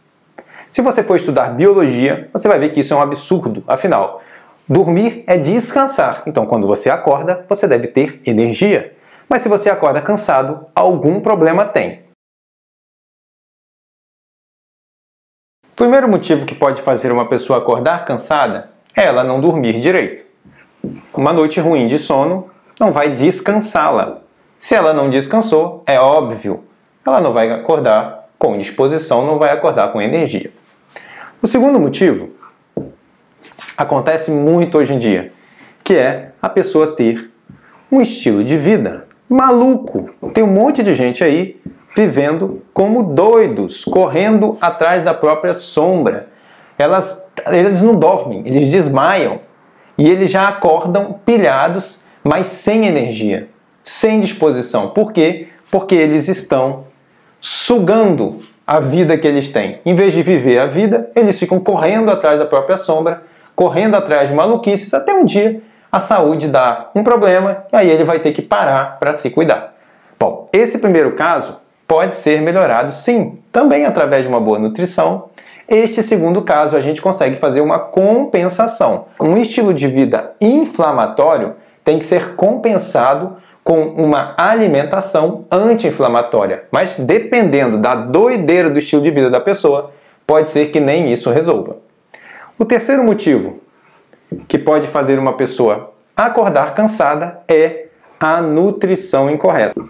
Se 0.71 0.81
você 0.81 1.03
for 1.03 1.17
estudar 1.17 1.53
biologia, 1.53 2.29
você 2.31 2.47
vai 2.47 2.57
ver 2.57 2.71
que 2.71 2.79
isso 2.79 2.93
é 2.93 2.97
um 2.97 3.01
absurdo. 3.01 3.61
Afinal, 3.67 4.21
dormir 4.67 5.23
é 5.27 5.37
descansar. 5.37 6.23
Então, 6.25 6.45
quando 6.45 6.65
você 6.65 6.89
acorda, 6.89 7.45
você 7.49 7.67
deve 7.67 7.87
ter 7.87 8.21
energia. 8.25 8.95
Mas 9.27 9.41
se 9.41 9.49
você 9.49 9.69
acorda 9.69 10.01
cansado, 10.01 10.65
algum 10.73 11.19
problema 11.19 11.65
tem. 11.65 12.03
O 15.73 15.75
primeiro 15.75 16.07
motivo 16.07 16.45
que 16.45 16.55
pode 16.55 16.81
fazer 16.81 17.11
uma 17.11 17.27
pessoa 17.27 17.59
acordar 17.59 18.05
cansada 18.05 18.69
é 18.95 19.03
ela 19.03 19.25
não 19.25 19.41
dormir 19.41 19.77
direito. 19.77 20.25
Uma 21.13 21.33
noite 21.33 21.59
ruim 21.59 21.85
de 21.85 21.99
sono 21.99 22.49
não 22.79 22.93
vai 22.93 23.09
descansá-la. 23.09 24.21
Se 24.57 24.73
ela 24.73 24.93
não 24.93 25.09
descansou, 25.09 25.83
é 25.85 25.99
óbvio, 25.99 26.63
ela 27.05 27.19
não 27.19 27.33
vai 27.33 27.51
acordar 27.51 28.29
com 28.37 28.57
disposição, 28.57 29.25
não 29.25 29.37
vai 29.37 29.51
acordar 29.51 29.91
com 29.91 30.01
energia. 30.01 30.51
O 31.41 31.47
segundo 31.47 31.79
motivo 31.79 32.29
acontece 33.75 34.31
muito 34.31 34.77
hoje 34.77 34.93
em 34.93 34.99
dia, 34.99 35.33
que 35.83 35.95
é 35.95 36.31
a 36.41 36.47
pessoa 36.47 36.95
ter 36.95 37.31
um 37.91 38.01
estilo 38.01 38.43
de 38.43 38.57
vida 38.57 39.07
maluco. 39.29 40.09
Tem 40.33 40.43
um 40.43 40.53
monte 40.53 40.83
de 40.83 40.93
gente 40.93 41.23
aí 41.23 41.59
vivendo 41.95 42.61
como 42.73 43.03
doidos, 43.03 43.83
correndo 43.83 44.57
atrás 44.61 45.03
da 45.03 45.13
própria 45.13 45.53
sombra. 45.53 46.27
Elas, 46.77 47.29
eles 47.47 47.81
não 47.81 47.95
dormem, 47.95 48.43
eles 48.45 48.69
desmaiam 48.69 49.39
e 49.97 50.09
eles 50.09 50.31
já 50.31 50.47
acordam 50.47 51.19
pilhados, 51.25 52.05
mas 52.23 52.47
sem 52.47 52.85
energia 52.85 53.49
sem 53.83 54.19
disposição. 54.19 54.89
Por 54.89 55.11
quê? 55.11 55.47
Porque 55.69 55.95
eles 55.95 56.27
estão 56.27 56.85
sugando 57.39 58.39
a 58.71 58.79
vida 58.79 59.17
que 59.17 59.27
eles 59.27 59.49
têm. 59.49 59.81
Em 59.85 59.93
vez 59.93 60.13
de 60.13 60.23
viver 60.23 60.57
a 60.57 60.65
vida, 60.65 61.11
eles 61.13 61.37
ficam 61.37 61.59
correndo 61.59 62.09
atrás 62.09 62.39
da 62.39 62.45
própria 62.45 62.77
sombra, 62.77 63.21
correndo 63.53 63.95
atrás 63.95 64.29
de 64.29 64.33
maluquices, 64.33 64.93
até 64.93 65.13
um 65.13 65.25
dia 65.25 65.61
a 65.91 65.99
saúde 65.99 66.47
dá 66.47 66.89
um 66.95 67.03
problema 67.03 67.65
e 67.73 67.75
aí 67.75 67.89
ele 67.89 68.05
vai 68.05 68.19
ter 68.19 68.31
que 68.31 68.41
parar 68.41 68.97
para 68.97 69.11
se 69.11 69.29
cuidar. 69.29 69.73
Bom, 70.17 70.47
esse 70.53 70.77
primeiro 70.77 71.11
caso 71.17 71.59
pode 71.85 72.15
ser 72.15 72.41
melhorado 72.41 72.93
sim, 72.93 73.39
também 73.51 73.85
através 73.85 74.23
de 74.23 74.29
uma 74.29 74.39
boa 74.39 74.57
nutrição. 74.57 75.25
Este 75.67 76.01
segundo 76.01 76.41
caso, 76.41 76.77
a 76.77 76.79
gente 76.79 77.01
consegue 77.01 77.35
fazer 77.41 77.59
uma 77.59 77.77
compensação. 77.77 79.07
Um 79.19 79.35
estilo 79.35 79.73
de 79.73 79.89
vida 79.89 80.31
inflamatório 80.39 81.55
tem 81.83 81.99
que 81.99 82.05
ser 82.05 82.35
compensado 82.35 83.35
com 83.71 83.83
uma 83.83 84.33
alimentação 84.37 85.45
anti-inflamatória. 85.49 86.65
Mas 86.69 86.97
dependendo 86.97 87.77
da 87.77 87.95
doideira 87.95 88.69
do 88.69 88.77
estilo 88.77 89.01
de 89.01 89.09
vida 89.09 89.29
da 89.29 89.39
pessoa, 89.39 89.91
pode 90.27 90.49
ser 90.49 90.71
que 90.71 90.79
nem 90.81 91.09
isso 91.09 91.31
resolva. 91.31 91.77
O 92.59 92.65
terceiro 92.65 93.01
motivo 93.01 93.61
que 94.45 94.57
pode 94.57 94.87
fazer 94.87 95.17
uma 95.17 95.37
pessoa 95.37 95.93
acordar 96.17 96.75
cansada 96.75 97.39
é 97.47 97.85
a 98.19 98.41
nutrição 98.41 99.29
incorreta. 99.29 99.81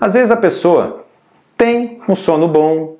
Às 0.00 0.14
vezes 0.14 0.30
a 0.30 0.36
pessoa 0.36 1.04
tem 1.58 1.98
um 2.08 2.14
sono 2.14 2.46
bom, 2.46 2.94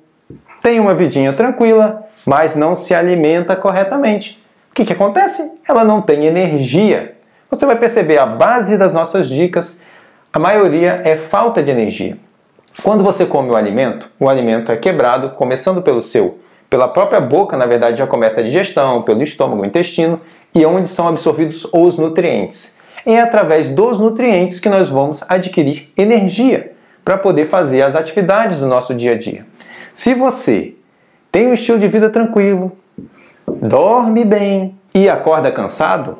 tem 0.61 0.77
uma 0.77 0.93
vidinha 0.93 1.31
tranquila, 1.31 2.03
mas 2.25 2.53
não 2.53 2.75
se 2.75 2.93
alimenta 2.93 3.55
corretamente. 3.55 4.43
O 4.69 4.75
que, 4.75 4.83
que 4.83 4.91
acontece? 4.91 5.57
Ela 5.65 5.85
não 5.85 6.01
tem 6.01 6.25
energia. 6.25 7.15
Você 7.49 7.65
vai 7.65 7.77
perceber 7.77 8.17
a 8.17 8.25
base 8.25 8.77
das 8.77 8.93
nossas 8.93 9.29
dicas 9.29 9.86
a 10.37 10.39
maioria 10.39 11.01
é 11.03 11.15
falta 11.15 11.63
de 11.63 11.71
energia. 11.71 12.15
Quando 12.83 13.03
você 13.03 13.25
come 13.25 13.49
o 13.49 13.55
alimento, 13.55 14.07
o 14.19 14.29
alimento 14.29 14.71
é 14.71 14.77
quebrado, 14.77 15.31
começando 15.31 15.81
pelo 15.81 15.99
seu, 15.99 16.37
pela 16.69 16.87
própria 16.87 17.19
boca, 17.19 17.57
na 17.57 17.65
verdade, 17.65 17.97
já 17.97 18.05
começa 18.05 18.39
a 18.39 18.43
digestão, 18.43 19.01
pelo 19.01 19.23
estômago, 19.23 19.65
intestino, 19.65 20.21
e 20.53 20.63
é 20.63 20.67
onde 20.67 20.89
são 20.89 21.07
absorvidos 21.07 21.67
os 21.73 21.97
nutrientes. 21.97 22.79
É 23.03 23.19
através 23.19 23.71
dos 23.71 23.97
nutrientes 23.97 24.59
que 24.59 24.69
nós 24.69 24.89
vamos 24.89 25.23
adquirir 25.27 25.91
energia 25.97 26.73
para 27.03 27.17
poder 27.17 27.47
fazer 27.47 27.81
as 27.81 27.95
atividades 27.95 28.59
do 28.59 28.67
nosso 28.67 28.93
dia 28.93 29.13
a 29.13 29.17
dia. 29.17 29.43
Se 29.91 30.13
você 30.13 30.75
tem 31.31 31.47
um 31.47 31.53
estilo 31.55 31.79
de 31.79 31.87
vida 31.87 32.11
tranquilo, 32.11 32.77
dorme 33.47 34.23
bem 34.23 34.77
e 34.93 35.09
acorda 35.09 35.51
cansado, 35.51 36.19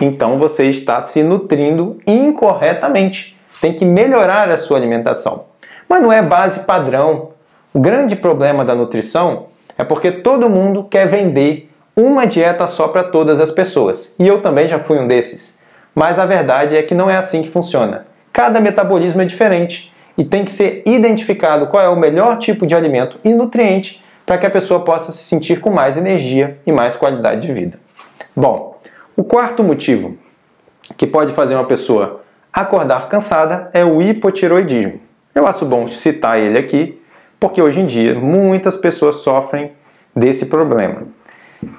então 0.00 0.38
você 0.38 0.66
está 0.66 1.00
se 1.00 1.22
nutrindo 1.22 1.98
incorretamente. 2.06 3.36
Tem 3.60 3.72
que 3.72 3.84
melhorar 3.84 4.50
a 4.50 4.56
sua 4.56 4.76
alimentação. 4.76 5.44
Mas 5.88 6.02
não 6.02 6.12
é 6.12 6.22
base 6.22 6.60
padrão. 6.60 7.30
O 7.72 7.80
grande 7.80 8.16
problema 8.16 8.64
da 8.64 8.74
nutrição 8.74 9.46
é 9.78 9.84
porque 9.84 10.10
todo 10.10 10.50
mundo 10.50 10.84
quer 10.84 11.06
vender 11.06 11.70
uma 11.96 12.26
dieta 12.26 12.66
só 12.66 12.88
para 12.88 13.04
todas 13.04 13.40
as 13.40 13.50
pessoas. 13.50 14.14
E 14.18 14.26
eu 14.26 14.40
também 14.40 14.66
já 14.66 14.78
fui 14.78 14.98
um 14.98 15.06
desses. 15.06 15.58
Mas 15.94 16.18
a 16.18 16.24
verdade 16.24 16.76
é 16.76 16.82
que 16.82 16.94
não 16.94 17.10
é 17.10 17.16
assim 17.16 17.42
que 17.42 17.50
funciona. 17.50 18.06
Cada 18.32 18.60
metabolismo 18.60 19.20
é 19.20 19.24
diferente 19.24 19.92
e 20.16 20.24
tem 20.24 20.44
que 20.44 20.50
ser 20.50 20.82
identificado 20.86 21.66
qual 21.66 21.82
é 21.82 21.88
o 21.88 21.96
melhor 21.96 22.38
tipo 22.38 22.66
de 22.66 22.74
alimento 22.74 23.18
e 23.22 23.34
nutriente 23.34 24.02
para 24.24 24.38
que 24.38 24.46
a 24.46 24.50
pessoa 24.50 24.80
possa 24.80 25.12
se 25.12 25.24
sentir 25.24 25.60
com 25.60 25.70
mais 25.70 25.96
energia 25.96 26.58
e 26.66 26.72
mais 26.72 26.96
qualidade 26.96 27.46
de 27.46 27.52
vida. 27.52 27.78
Bom, 28.34 28.71
o 29.16 29.22
quarto 29.22 29.62
motivo 29.62 30.16
que 30.96 31.06
pode 31.06 31.32
fazer 31.32 31.54
uma 31.54 31.64
pessoa 31.64 32.22
acordar 32.52 33.08
cansada 33.08 33.70
é 33.72 33.84
o 33.84 34.00
hipotiroidismo. 34.00 35.00
Eu 35.34 35.46
acho 35.46 35.64
bom 35.64 35.86
citar 35.86 36.38
ele 36.38 36.58
aqui, 36.58 37.00
porque 37.38 37.60
hoje 37.60 37.80
em 37.80 37.86
dia 37.86 38.14
muitas 38.14 38.76
pessoas 38.76 39.16
sofrem 39.16 39.72
desse 40.14 40.46
problema. 40.46 41.02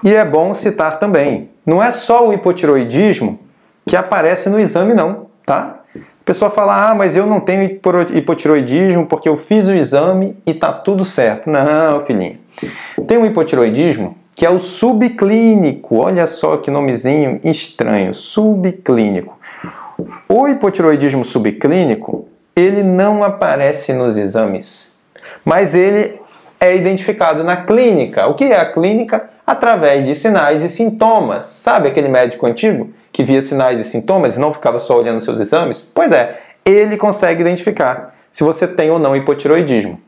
E 0.03 0.13
é 0.13 0.23
bom 0.23 0.53
citar 0.53 0.99
também, 0.99 1.49
não 1.65 1.83
é 1.83 1.91
só 1.91 2.27
o 2.27 2.33
hipotiroidismo 2.33 3.39
que 3.85 3.95
aparece 3.95 4.49
no 4.49 4.59
exame 4.59 4.93
não, 4.93 5.27
tá? 5.45 5.81
A 5.95 6.25
pessoa 6.25 6.49
fala, 6.49 6.91
ah, 6.91 6.95
mas 6.95 7.17
eu 7.17 7.25
não 7.25 7.39
tenho 7.39 7.79
hipotiroidismo 8.13 9.05
porque 9.05 9.27
eu 9.27 9.37
fiz 9.37 9.67
o 9.67 9.73
exame 9.73 10.37
e 10.45 10.53
tá 10.53 10.71
tudo 10.71 11.03
certo. 11.03 11.49
Não, 11.49 12.05
filhinho. 12.05 12.39
Tem 13.05 13.17
um 13.17 13.25
hipotiroidismo 13.25 14.17
que 14.35 14.45
é 14.45 14.49
o 14.49 14.59
subclínico. 14.59 15.97
Olha 15.97 16.27
só 16.27 16.57
que 16.57 16.71
nomezinho 16.71 17.39
estranho, 17.43 18.13
subclínico. 18.13 19.37
O 20.27 20.47
hipotiroidismo 20.47 21.23
subclínico, 21.23 22.27
ele 22.55 22.83
não 22.83 23.23
aparece 23.23 23.93
nos 23.93 24.17
exames, 24.17 24.91
mas 25.45 25.75
ele 25.75 26.19
é 26.59 26.75
identificado 26.75 27.43
na 27.43 27.57
clínica. 27.57 28.27
O 28.27 28.33
que 28.33 28.45
é 28.45 28.59
a 28.59 28.71
clínica? 28.71 29.29
Através 29.45 30.05
de 30.05 30.15
sinais 30.15 30.63
e 30.63 30.69
sintomas. 30.69 31.43
Sabe 31.43 31.89
aquele 31.89 32.07
médico 32.07 32.45
antigo 32.45 32.89
que 33.11 33.23
via 33.23 33.41
sinais 33.41 33.79
e 33.79 33.83
sintomas 33.83 34.35
e 34.35 34.39
não 34.39 34.53
ficava 34.53 34.79
só 34.79 34.97
olhando 34.97 35.19
seus 35.19 35.39
exames? 35.39 35.91
Pois 35.93 36.11
é, 36.11 36.39
ele 36.65 36.95
consegue 36.95 37.41
identificar 37.41 38.15
se 38.31 38.43
você 38.43 38.65
tem 38.67 38.89
ou 38.89 38.97
não 38.97 39.15
hipotiroidismo. 39.15 39.99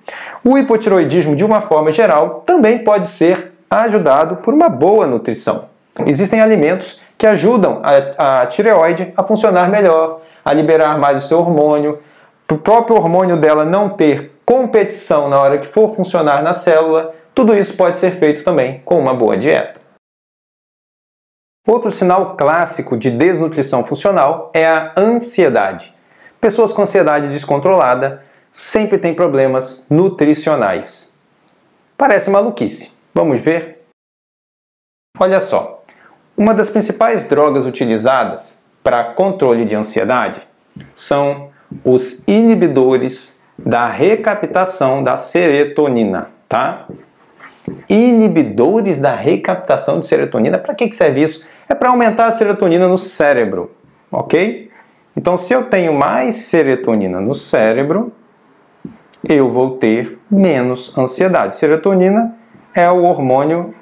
O 0.44 0.58
hipotiroidismo, 0.58 1.36
de 1.36 1.44
uma 1.44 1.62
forma 1.62 1.92
geral, 1.92 2.44
também 2.46 2.80
pode 2.80 3.08
ser 3.08 3.55
ajudado 3.70 4.38
por 4.38 4.54
uma 4.54 4.70
boa 4.70 5.08
nutrição. 5.08 5.70
Existem 6.06 6.42
alimentos 6.42 7.02
que 7.18 7.26
ajudam 7.26 7.82
a, 7.84 8.42
a 8.42 8.46
tireoide 8.48 9.14
a 9.16 9.24
funcionar 9.24 9.70
melhor, 9.70 10.22
a 10.44 10.54
liberar 10.54 10.98
mais 10.98 11.24
o 11.24 11.28
seu 11.28 11.40
hormônio, 11.40 12.00
para 12.46 12.56
o 12.56 12.60
próprio 12.60 12.98
hormônio 12.98 13.38
dela 13.38 13.66
não 13.66 13.90
ter 13.90 14.40
competição 14.46 15.28
na 15.30 15.40
hora 15.40 15.58
que 15.58 15.66
for 15.66 15.96
funcionar 15.96 16.44
na 16.44 16.54
célula. 16.54 17.14
Tudo 17.34 17.56
isso 17.56 17.76
pode 17.76 17.98
ser 17.98 18.12
feito 18.12 18.44
também 18.44 18.82
com 18.86 19.00
uma 19.00 19.14
boa 19.14 19.38
dieta. 19.38 19.80
Outro 21.68 21.92
sinal 21.92 22.36
clássico 22.38 22.96
de 22.96 23.10
desnutrição 23.10 23.84
funcional 23.84 24.52
é 24.54 24.68
a 24.68 24.94
ansiedade. 24.96 25.92
Pessoas 26.40 26.72
com 26.72 26.84
ansiedade 26.84 27.30
descontrolada 27.30 28.22
sempre 28.52 29.00
têm 29.00 29.16
problemas 29.16 29.88
nutricionais. 29.90 31.12
Parece 31.98 32.30
maluquice, 32.30 32.95
Vamos 33.18 33.40
ver? 33.40 33.86
Olha 35.18 35.40
só, 35.40 35.86
uma 36.36 36.54
das 36.54 36.70
principais 36.70 37.30
drogas 37.30 37.66
utilizadas 37.66 38.62
para 38.84 39.06
controle 39.06 39.64
de 39.64 39.74
ansiedade 39.74 40.42
são 40.94 41.50
os 41.86 42.28
inibidores 42.28 43.40
da 43.58 43.88
recaptação 43.88 45.02
da 45.02 45.16
serotonina, 45.16 46.30
tá? 46.50 46.88
Inibidores 47.90 49.00
da 49.00 49.16
recaptação 49.16 50.02
de 50.02 50.08
serotonina, 50.08 50.58
para 50.58 50.76
que, 50.76 50.90
que 50.90 50.96
serve 50.96 51.24
isso? 51.24 51.48
É 51.70 51.74
para 51.74 51.92
aumentar 51.92 52.26
a 52.26 52.32
serotonina 52.34 52.86
no 52.86 52.98
cérebro, 52.98 53.72
ok? 54.12 54.70
Então, 55.16 55.38
se 55.38 55.54
eu 55.54 55.64
tenho 55.64 55.94
mais 55.94 56.36
serotonina 56.36 57.22
no 57.22 57.34
cérebro, 57.34 58.12
eu 59.24 59.50
vou 59.50 59.78
ter 59.78 60.20
menos 60.30 60.98
ansiedade. 60.98 61.56
Serotonina 61.56 62.36
é 62.76 62.92
o 62.92 63.04
hormônio 63.04 63.74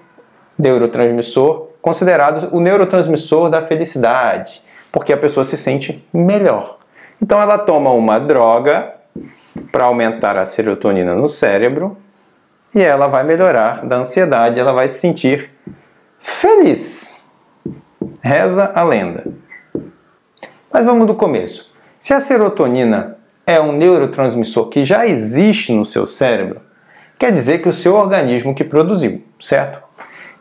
neurotransmissor 0.57 1.73
considerado 1.83 2.47
o 2.55 2.62
neurotransmissor 2.62 3.50
da 3.50 3.62
felicidade, 3.62 4.62
porque 4.89 5.12
a 5.12 5.17
pessoa 5.17 5.43
se 5.43 5.57
sente 5.57 6.07
melhor. 6.13 6.77
Então 7.21 7.41
ela 7.41 7.57
toma 7.57 7.91
uma 7.91 8.19
droga 8.19 8.93
para 9.69 9.85
aumentar 9.85 10.38
a 10.38 10.45
serotonina 10.45 11.13
no 11.13 11.27
cérebro 11.27 11.97
e 12.73 12.81
ela 12.81 13.07
vai 13.07 13.23
melhorar 13.25 13.85
da 13.85 13.97
ansiedade, 13.97 14.59
ela 14.59 14.71
vai 14.71 14.88
se 14.88 15.00
sentir 15.00 15.51
feliz. 16.19 17.21
Reza 18.21 18.71
a 18.73 18.83
lenda. 18.83 19.25
Mas 20.71 20.85
vamos 20.85 21.05
do 21.05 21.15
começo. 21.15 21.73
Se 22.00 22.13
a 22.13 22.21
serotonina 22.21 23.17
é 23.45 23.59
um 23.59 23.73
neurotransmissor 23.73 24.69
que 24.69 24.85
já 24.85 25.05
existe 25.05 25.73
no 25.73 25.85
seu 25.85 26.07
cérebro, 26.07 26.62
quer 27.17 27.32
dizer 27.32 27.62
que 27.62 27.70
o 27.70 27.74
seu 27.74 27.96
organismo 27.96 28.53
que 28.53 28.63
produziu, 28.63 29.24
certo? 29.39 29.82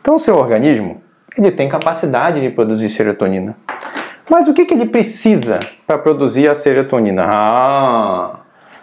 Então 0.01 0.15
o 0.15 0.19
seu 0.19 0.37
organismo 0.37 1.01
ele 1.37 1.51
tem 1.51 1.67
capacidade 1.67 2.39
de 2.41 2.49
produzir 2.49 2.89
serotonina. 2.89 3.55
Mas 4.29 4.47
o 4.47 4.53
que, 4.53 4.63
que 4.65 4.73
ele 4.73 4.85
precisa 4.85 5.59
para 5.85 5.97
produzir 5.97 6.47
a 6.47 6.55
serotonina? 6.55 7.25
Ah, 7.27 8.39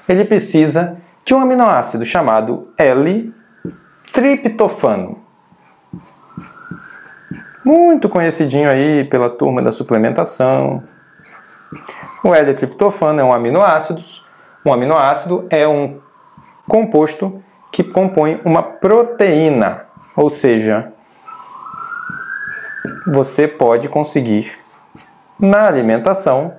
ele 0.08 0.24
precisa 0.24 0.98
de 1.24 1.34
um 1.34 1.40
aminoácido 1.40 2.04
chamado 2.04 2.68
L-triptofano. 2.78 5.18
Muito 7.64 8.08
conhecidinho 8.08 8.68
aí 8.68 9.04
pela 9.04 9.30
turma 9.30 9.62
da 9.62 9.70
suplementação. 9.70 10.82
O 12.24 12.34
L-triptofano 12.34 13.20
é 13.20 13.24
um 13.24 13.32
aminoácido. 13.32 14.02
Um 14.64 14.72
aminoácido 14.72 15.46
é 15.50 15.68
um 15.68 16.00
composto 16.68 17.40
que 17.70 17.84
compõe 17.84 18.40
uma 18.44 18.62
proteína, 18.62 19.86
ou 20.16 20.28
seja, 20.28 20.92
você 23.06 23.46
pode 23.46 23.88
conseguir 23.88 24.58
na 25.38 25.66
alimentação 25.66 26.54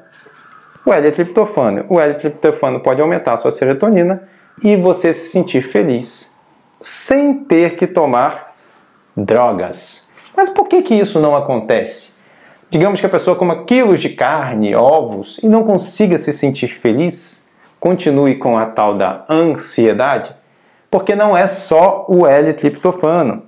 o 0.85 0.91
L-triptofano. 0.91 1.85
O 1.89 1.99
L-triptofano 1.99 2.79
pode 2.79 3.01
aumentar 3.01 3.33
a 3.33 3.37
sua 3.37 3.51
serotonina 3.51 4.27
e 4.63 4.75
você 4.75 5.13
se 5.13 5.27
sentir 5.27 5.63
feliz 5.63 6.31
sem 6.79 7.43
ter 7.43 7.75
que 7.75 7.85
tomar 7.85 8.51
drogas. 9.15 10.09
Mas 10.35 10.49
por 10.49 10.67
que, 10.67 10.81
que 10.81 10.95
isso 10.95 11.19
não 11.19 11.35
acontece? 11.35 12.15
Digamos 12.69 12.99
que 12.99 13.05
a 13.05 13.09
pessoa 13.09 13.35
coma 13.35 13.65
quilos 13.65 13.99
de 13.99 14.09
carne, 14.09 14.75
ovos 14.75 15.39
e 15.43 15.47
não 15.47 15.63
consiga 15.63 16.17
se 16.17 16.31
sentir 16.31 16.69
feliz, 16.69 17.45
continue 17.79 18.35
com 18.35 18.57
a 18.57 18.65
tal 18.65 18.95
da 18.95 19.25
ansiedade, 19.29 20.33
porque 20.91 21.15
não 21.15 21.35
é 21.35 21.47
só 21.47 22.05
o 22.09 22.27
L-triptofano. 22.27 23.43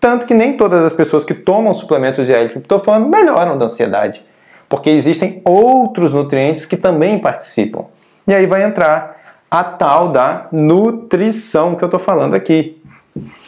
Tanto 0.00 0.26
que 0.26 0.32
nem 0.32 0.56
todas 0.56 0.82
as 0.82 0.92
pessoas 0.92 1.24
que 1.24 1.34
tomam 1.34 1.74
suplementos 1.74 2.24
de 2.24 2.32
L-triptofano 2.32 3.06
melhoram 3.06 3.58
da 3.58 3.66
ansiedade, 3.66 4.24
porque 4.66 4.88
existem 4.88 5.42
outros 5.44 6.14
nutrientes 6.14 6.64
que 6.64 6.76
também 6.76 7.18
participam. 7.18 7.84
E 8.26 8.34
aí 8.34 8.46
vai 8.46 8.62
entrar 8.62 9.16
a 9.50 9.62
tal 9.62 10.08
da 10.08 10.48
nutrição 10.50 11.74
que 11.74 11.84
eu 11.84 11.86
estou 11.86 12.00
falando 12.00 12.34
aqui. 12.34 12.82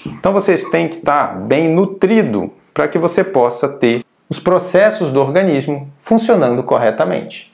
Então 0.07 0.33
vocês 0.33 0.67
têm 0.67 0.87
que 0.87 0.97
estar 0.97 1.37
bem 1.41 1.69
nutrido 1.69 2.53
para 2.75 2.87
que 2.87 2.99
você 2.99 3.25
possa 3.25 3.69
ter 3.69 4.05
os 4.29 4.39
processos 4.39 5.11
do 5.11 5.21
organismo 5.21 5.91
funcionando 6.01 6.63
corretamente. 6.63 7.53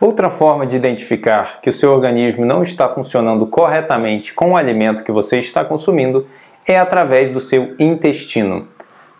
Outra 0.00 0.28
forma 0.28 0.66
de 0.66 0.76
identificar 0.76 1.60
que 1.60 1.70
o 1.70 1.72
seu 1.72 1.92
organismo 1.92 2.44
não 2.44 2.62
está 2.62 2.88
funcionando 2.88 3.46
corretamente 3.46 4.34
com 4.34 4.52
o 4.52 4.56
alimento 4.56 5.04
que 5.04 5.12
você 5.12 5.38
está 5.38 5.64
consumindo 5.64 6.26
é 6.66 6.78
através 6.78 7.30
do 7.30 7.40
seu 7.40 7.74
intestino. 7.78 8.68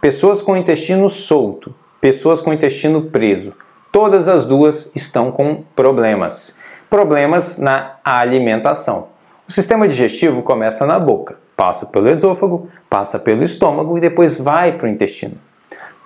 Pessoas 0.00 0.42
com 0.42 0.56
intestino 0.56 1.08
solto, 1.08 1.74
pessoas 2.00 2.40
com 2.40 2.52
intestino 2.52 3.02
preso, 3.02 3.54
todas 3.90 4.28
as 4.28 4.44
duas 4.44 4.94
estão 4.94 5.30
com 5.30 5.62
problemas 5.74 6.62
problemas 6.94 7.58
na 7.58 7.96
alimentação. 8.04 9.08
O 9.48 9.52
sistema 9.52 9.88
digestivo 9.88 10.42
começa 10.42 10.86
na 10.86 10.96
boca, 10.96 11.36
passa 11.56 11.86
pelo 11.86 12.08
esôfago, 12.08 12.68
passa 12.88 13.18
pelo 13.18 13.42
estômago 13.42 13.98
e 13.98 14.00
depois 14.00 14.38
vai 14.38 14.78
para 14.78 14.86
o 14.86 14.88
intestino. 14.88 15.34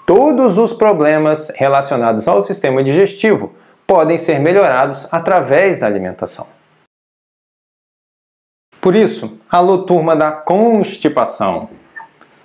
Todos 0.06 0.56
os 0.56 0.72
problemas 0.72 1.52
relacionados 1.54 2.26
ao 2.26 2.40
sistema 2.40 2.82
digestivo 2.82 3.52
podem 3.88 4.18
ser 4.18 4.38
melhorados 4.38 5.08
através 5.10 5.80
da 5.80 5.86
alimentação. 5.86 6.46
Por 8.82 8.94
isso, 8.94 9.40
alô 9.50 9.78
turma 9.78 10.14
da 10.14 10.30
constipação. 10.30 11.70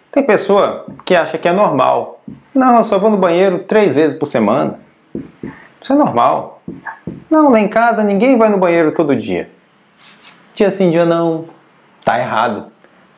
Tem 0.10 0.24
pessoa 0.24 0.86
que 1.04 1.14
acha 1.14 1.38
que 1.38 1.48
é 1.48 1.52
normal. 1.52 2.22
Não, 2.56 2.78
eu 2.78 2.86
só 2.86 2.98
vou 2.98 3.10
no 3.10 3.18
banheiro 3.18 3.60
três 3.60 3.94
vezes 3.94 4.18
por 4.18 4.26
semana. 4.26 4.80
Isso 5.82 5.92
é 5.92 5.96
normal. 5.98 6.62
Não, 7.30 7.52
lá 7.52 7.60
em 7.60 7.68
casa 7.68 8.06
ninguém 8.06 8.38
vai 8.38 8.48
no 8.48 8.58
banheiro 8.58 8.94
todo 8.94 9.14
dia. 9.14 9.50
Dia 10.56 10.72
sim, 10.72 10.92
dia 10.92 11.06
não. 11.06 11.46
Tá 12.06 12.18
errado. 12.20 12.68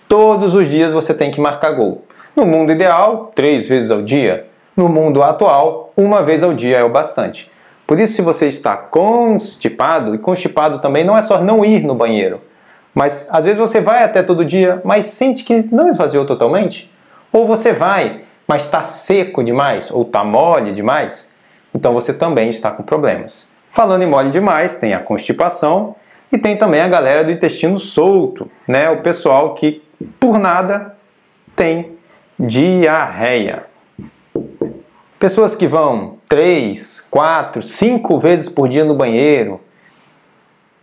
Todos 0.10 0.56
os 0.56 0.68
dias 0.68 0.92
você 0.92 1.14
tem 1.14 1.30
que 1.30 1.40
marcar 1.40 1.74
gol. 1.74 2.06
No 2.36 2.46
mundo 2.46 2.72
ideal, 2.72 3.32
três 3.36 3.70
vezes 3.70 3.92
ao 3.92 4.02
dia. 4.02 4.48
No 4.76 4.90
mundo 4.90 5.22
atual, 5.22 5.94
uma 5.96 6.24
vez 6.24 6.42
ao 6.42 6.54
dia 6.54 6.80
é 6.80 6.84
o 6.84 6.90
bastante. 6.90 7.54
Por 7.86 8.00
isso, 8.00 8.15
se 8.15 8.21
você 8.21 8.48
está 8.48 8.76
constipado, 8.76 10.15
e 10.15 10.17
constipado 10.17 10.80
também 10.80 11.04
não 11.04 11.17
é 11.17 11.21
só 11.21 11.41
não 11.41 11.63
ir 11.63 11.84
no 11.84 11.93
banheiro, 11.93 12.41
mas 12.93 13.28
às 13.30 13.45
vezes 13.45 13.60
você 13.60 13.82
vai 13.82 14.04
até 14.04 14.24
todo 14.24 14.45
dia, 14.45 14.82
mas 14.84 15.08
sente 15.08 15.43
que 15.43 15.67
não 15.71 15.89
esvaziou 15.89 16.26
totalmente. 16.26 16.91
Ou 17.32 17.45
você 17.45 17.74
vai, 17.74 18.21
mas 18.48 18.63
está 18.63 18.82
seco 18.82 19.43
demais, 19.43 19.91
ou 19.91 20.04
está 20.04 20.24
mole 20.24 20.71
demais, 20.71 21.36
então 21.74 21.93
você 21.93 22.13
também 22.13 22.50
está 22.50 22.71
com 22.71 22.82
problemas. 22.82 23.50
Falando 23.69 24.04
em 24.04 24.08
mole 24.08 24.32
demais, 24.32 24.76
tem 24.76 24.93
a 24.93 25.00
constipação 25.00 25.95
e 26.32 26.38
tem 26.38 26.56
também 26.56 26.80
a 26.80 26.88
galera 26.88 27.24
do 27.24 27.32
intestino 27.32 27.78
solto, 27.78 28.50
né? 28.65 28.89
O 28.89 29.02
pessoal 29.02 29.54
que 29.54 29.84
por 30.19 30.39
nada 30.39 30.95
tem 31.56 31.98
diarreia. 32.39 33.65
Pessoas 35.19 35.56
que 35.56 35.67
vão 35.67 36.17
3, 36.28 37.08
4, 37.10 37.62
5 37.62 38.20
vezes 38.20 38.50
por 38.50 38.68
dia 38.68 38.84
no 38.84 38.96
banheiro, 38.96 39.62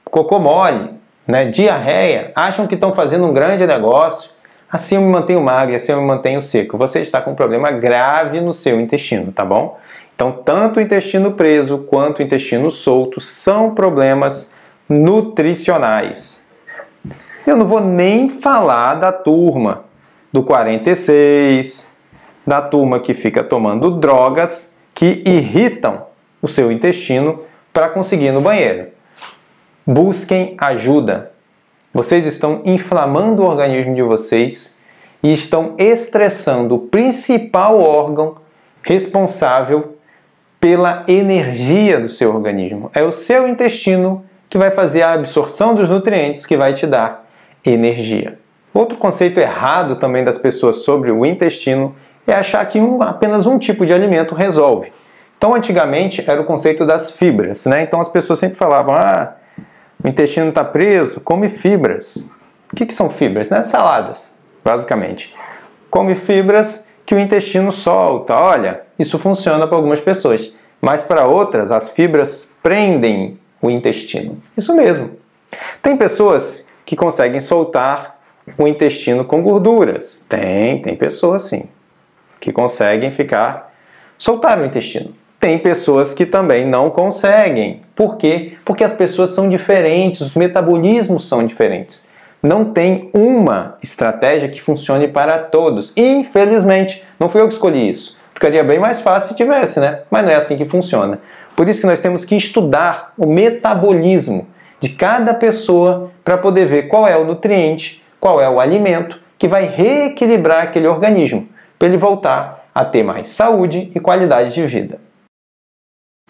cocô 0.05 0.38
mole, 0.38 0.90
né? 1.26 1.46
diarreia, 1.46 2.33
acham 2.35 2.66
que 2.66 2.74
estão 2.74 2.92
fazendo 2.92 3.26
um 3.26 3.33
grande 3.33 3.66
negócio. 3.66 4.31
Assim 4.70 4.94
eu 4.94 5.02
me 5.02 5.09
mantenho 5.09 5.42
magro, 5.42 5.74
assim 5.74 5.92
eu 5.92 6.00
me 6.00 6.07
mantenho 6.07 6.40
seco. 6.40 6.78
Você 6.78 7.00
está 7.00 7.20
com 7.20 7.33
um 7.33 7.35
problema 7.35 7.70
grave 7.70 8.40
no 8.40 8.52
seu 8.52 8.81
intestino, 8.81 9.31
tá 9.31 9.44
bom? 9.44 9.78
Então, 10.14 10.33
tanto 10.33 10.78
o 10.78 10.83
intestino 10.83 11.33
preso 11.33 11.78
quanto 11.78 12.20
o 12.20 12.22
intestino 12.22 12.70
solto 12.70 13.20
são 13.20 13.74
problemas 13.74 14.52
nutricionais. 14.88 16.48
Eu 17.46 17.57
não 17.57 17.66
vou 17.66 17.81
nem 17.81 18.28
falar 18.28 18.94
da 18.94 19.11
turma 19.11 19.85
do 20.33 20.42
46, 20.42 21.92
da 22.46 22.62
turma 22.62 23.00
que 23.00 23.14
fica 23.14 23.42
tomando 23.42 23.90
drogas 23.90 24.71
que 25.02 25.20
irritam 25.26 26.06
o 26.40 26.46
seu 26.46 26.70
intestino 26.70 27.40
para 27.72 27.88
conseguir 27.88 28.26
ir 28.26 28.32
no 28.32 28.40
banheiro. 28.40 28.86
Busquem 29.84 30.54
ajuda. 30.56 31.32
Vocês 31.92 32.24
estão 32.24 32.62
inflamando 32.64 33.42
o 33.42 33.44
organismo 33.44 33.96
de 33.96 34.02
vocês 34.02 34.78
e 35.20 35.32
estão 35.32 35.74
estressando 35.76 36.76
o 36.76 36.78
principal 36.78 37.80
órgão 37.80 38.36
responsável 38.80 39.98
pela 40.60 41.02
energia 41.08 41.98
do 41.98 42.08
seu 42.08 42.32
organismo. 42.32 42.88
É 42.94 43.02
o 43.02 43.10
seu 43.10 43.48
intestino 43.48 44.24
que 44.48 44.56
vai 44.56 44.70
fazer 44.70 45.02
a 45.02 45.14
absorção 45.14 45.74
dos 45.74 45.90
nutrientes 45.90 46.46
que 46.46 46.56
vai 46.56 46.74
te 46.74 46.86
dar 46.86 47.28
energia. 47.66 48.38
Outro 48.72 48.96
conceito 48.96 49.40
errado 49.40 49.96
também 49.96 50.22
das 50.22 50.38
pessoas 50.38 50.76
sobre 50.84 51.10
o 51.10 51.26
intestino 51.26 51.92
é 52.26 52.35
achar 52.35 52.64
que 52.66 52.80
um, 52.80 53.02
apenas 53.02 53.46
um 53.46 53.58
tipo 53.58 53.85
de 53.85 53.92
alimento 53.92 54.35
resolve. 54.35 54.92
Então, 55.37 55.54
antigamente 55.54 56.22
era 56.24 56.40
o 56.40 56.44
conceito 56.44 56.87
das 56.87 57.11
fibras, 57.11 57.66
né? 57.66 57.82
Então 57.82 58.00
as 58.00 58.08
pessoas 58.08 58.38
sempre 58.38 58.56
falavam: 58.56 58.94
ah, 58.94 59.35
o 60.02 60.06
intestino 60.06 60.50
está 60.50 60.62
preso, 60.62 61.20
come 61.20 61.48
fibras. 61.48 62.30
O 62.72 62.76
que, 62.76 62.87
que 62.87 62.94
são 62.94 63.11
fibras? 63.11 63.50
Né? 63.50 63.62
Saladas, 63.64 64.37
basicamente. 64.64 65.35
Come 65.90 66.14
fibras 66.14 66.90
que 67.04 67.14
o 67.14 67.18
intestino 67.18 67.72
solta. 67.72 68.37
Olha, 68.37 68.82
isso 68.96 69.18
funciona 69.18 69.66
para 69.66 69.76
algumas 69.76 70.00
pessoas, 70.00 70.54
mas 70.80 71.02
para 71.02 71.26
outras 71.26 71.72
as 71.72 71.90
fibras 71.90 72.56
prendem 72.62 73.37
o 73.61 73.68
intestino. 73.68 74.40
Isso 74.56 74.74
mesmo. 74.76 75.11
Tem 75.82 75.96
pessoas 75.96 76.68
que 76.87 76.94
conseguem 76.94 77.40
soltar 77.40 78.18
o 78.56 78.66
intestino 78.66 79.24
com 79.24 79.42
gorduras. 79.42 80.24
Tem, 80.28 80.80
tem 80.80 80.96
pessoas 80.96 81.42
sim 81.42 81.68
que 82.42 82.52
conseguem 82.52 83.11
ficar 83.11 83.72
soltar 84.18 84.61
o 84.61 84.66
intestino. 84.66 85.14
Tem 85.40 85.59
pessoas 85.59 86.12
que 86.12 86.26
também 86.26 86.66
não 86.66 86.90
conseguem. 86.90 87.81
Por 87.96 88.18
quê? 88.18 88.52
Porque 88.66 88.85
as 88.85 88.92
pessoas 88.92 89.31
são 89.31 89.48
diferentes, 89.48 90.20
os 90.20 90.37
metabolismos 90.37 91.26
são 91.26 91.46
diferentes 91.46 92.12
não 92.42 92.64
tem 92.64 93.09
uma 93.14 93.76
estratégia 93.81 94.48
que 94.48 94.61
funcione 94.61 95.07
para 95.07 95.38
todos. 95.38 95.96
Infelizmente, 95.96 97.05
não 97.18 97.28
fui 97.28 97.40
eu 97.40 97.46
que 97.46 97.52
escolhi 97.52 97.88
isso. 97.88 98.18
Ficaria 98.35 98.64
bem 98.64 98.81
mais 98.81 99.00
fácil 99.00 99.28
se 99.28 99.37
tivesse, 99.37 99.78
né? 99.78 100.00
Mas 100.11 100.24
não 100.24 100.33
é 100.33 100.35
assim 100.35 100.57
que 100.57 100.64
funciona. 100.64 101.20
Por 101.55 101.68
isso 101.68 101.81
que 101.81 101.87
nós 101.87 102.00
temos 102.00 102.24
que 102.24 102.35
estudar 102.35 103.12
o 103.16 103.26
metabolismo 103.26 104.48
de 104.81 104.88
cada 104.88 105.33
pessoa 105.33 106.11
para 106.24 106.37
poder 106.37 106.66
ver 106.66 106.88
qual 106.88 107.07
é 107.07 107.16
o 107.16 107.24
nutriente, 107.24 108.02
qual 108.18 108.40
é 108.40 108.50
o 108.50 108.59
alimento 108.59 109.20
que 109.38 109.46
vai 109.46 109.66
reequilibrar 109.66 110.64
aquele 110.64 110.88
organismo, 110.88 111.48
para 111.82 111.88
ele 111.88 111.98
voltar 111.98 112.68
a 112.72 112.84
ter 112.84 113.02
mais 113.02 113.26
saúde 113.30 113.90
e 113.92 113.98
qualidade 113.98 114.54
de 114.54 114.64
vida. 114.64 115.00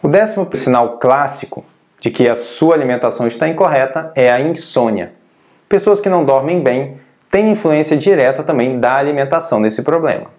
O 0.02 0.08
décimo 0.08 0.48
sinal 0.56 0.96
clássico 0.98 1.62
de 2.00 2.10
que 2.10 2.26
a 2.26 2.34
sua 2.34 2.74
alimentação 2.74 3.26
está 3.26 3.46
incorreta 3.46 4.10
é 4.16 4.32
a 4.32 4.40
insônia. 4.40 5.12
Pessoas 5.68 6.00
que 6.00 6.08
não 6.08 6.24
dormem 6.24 6.62
bem 6.62 6.98
têm 7.28 7.50
influência 7.50 7.98
direta 7.98 8.42
também 8.42 8.80
da 8.80 8.96
alimentação 8.96 9.60
nesse 9.60 9.82
problema. 9.82 10.30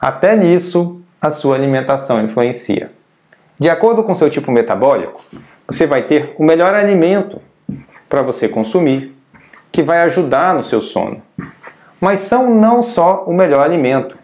Até 0.00 0.36
nisso, 0.36 1.02
a 1.20 1.32
sua 1.32 1.56
alimentação 1.56 2.22
influencia. 2.22 2.92
De 3.58 3.68
acordo 3.68 4.04
com 4.04 4.14
seu 4.14 4.30
tipo 4.30 4.52
metabólico, 4.52 5.20
você 5.66 5.84
vai 5.84 6.02
ter 6.02 6.36
o 6.38 6.44
melhor 6.44 6.76
alimento 6.76 7.42
para 8.08 8.22
você 8.22 8.48
consumir, 8.48 9.12
que 9.72 9.82
vai 9.82 9.98
ajudar 10.02 10.54
no 10.54 10.62
seu 10.62 10.80
sono. 10.80 11.20
Mas 12.00 12.20
são 12.20 12.54
não 12.54 12.82
só 12.82 13.24
o 13.26 13.32
melhor 13.32 13.60
alimento, 13.60 14.16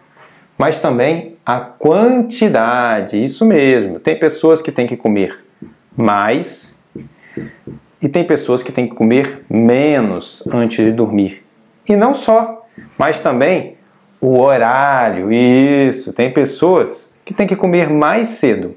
mas 0.57 0.81
também 0.81 1.37
a 1.45 1.59
quantidade. 1.59 3.23
Isso 3.23 3.45
mesmo. 3.45 3.99
Tem 3.99 4.17
pessoas 4.17 4.61
que 4.61 4.71
têm 4.71 4.87
que 4.87 4.97
comer 4.97 5.45
mais 5.95 6.83
e 8.01 8.09
tem 8.09 8.23
pessoas 8.23 8.63
que 8.63 8.71
têm 8.71 8.87
que 8.87 8.95
comer 8.95 9.45
menos 9.49 10.47
antes 10.51 10.83
de 10.83 10.91
dormir. 10.91 11.45
E 11.87 11.95
não 11.95 12.13
só, 12.13 12.65
mas 12.97 13.21
também 13.21 13.77
o 14.19 14.41
horário. 14.41 15.31
Isso. 15.31 16.13
Tem 16.13 16.33
pessoas 16.33 17.13
que 17.23 17.33
têm 17.33 17.47
que 17.47 17.55
comer 17.55 17.89
mais 17.89 18.29
cedo 18.29 18.75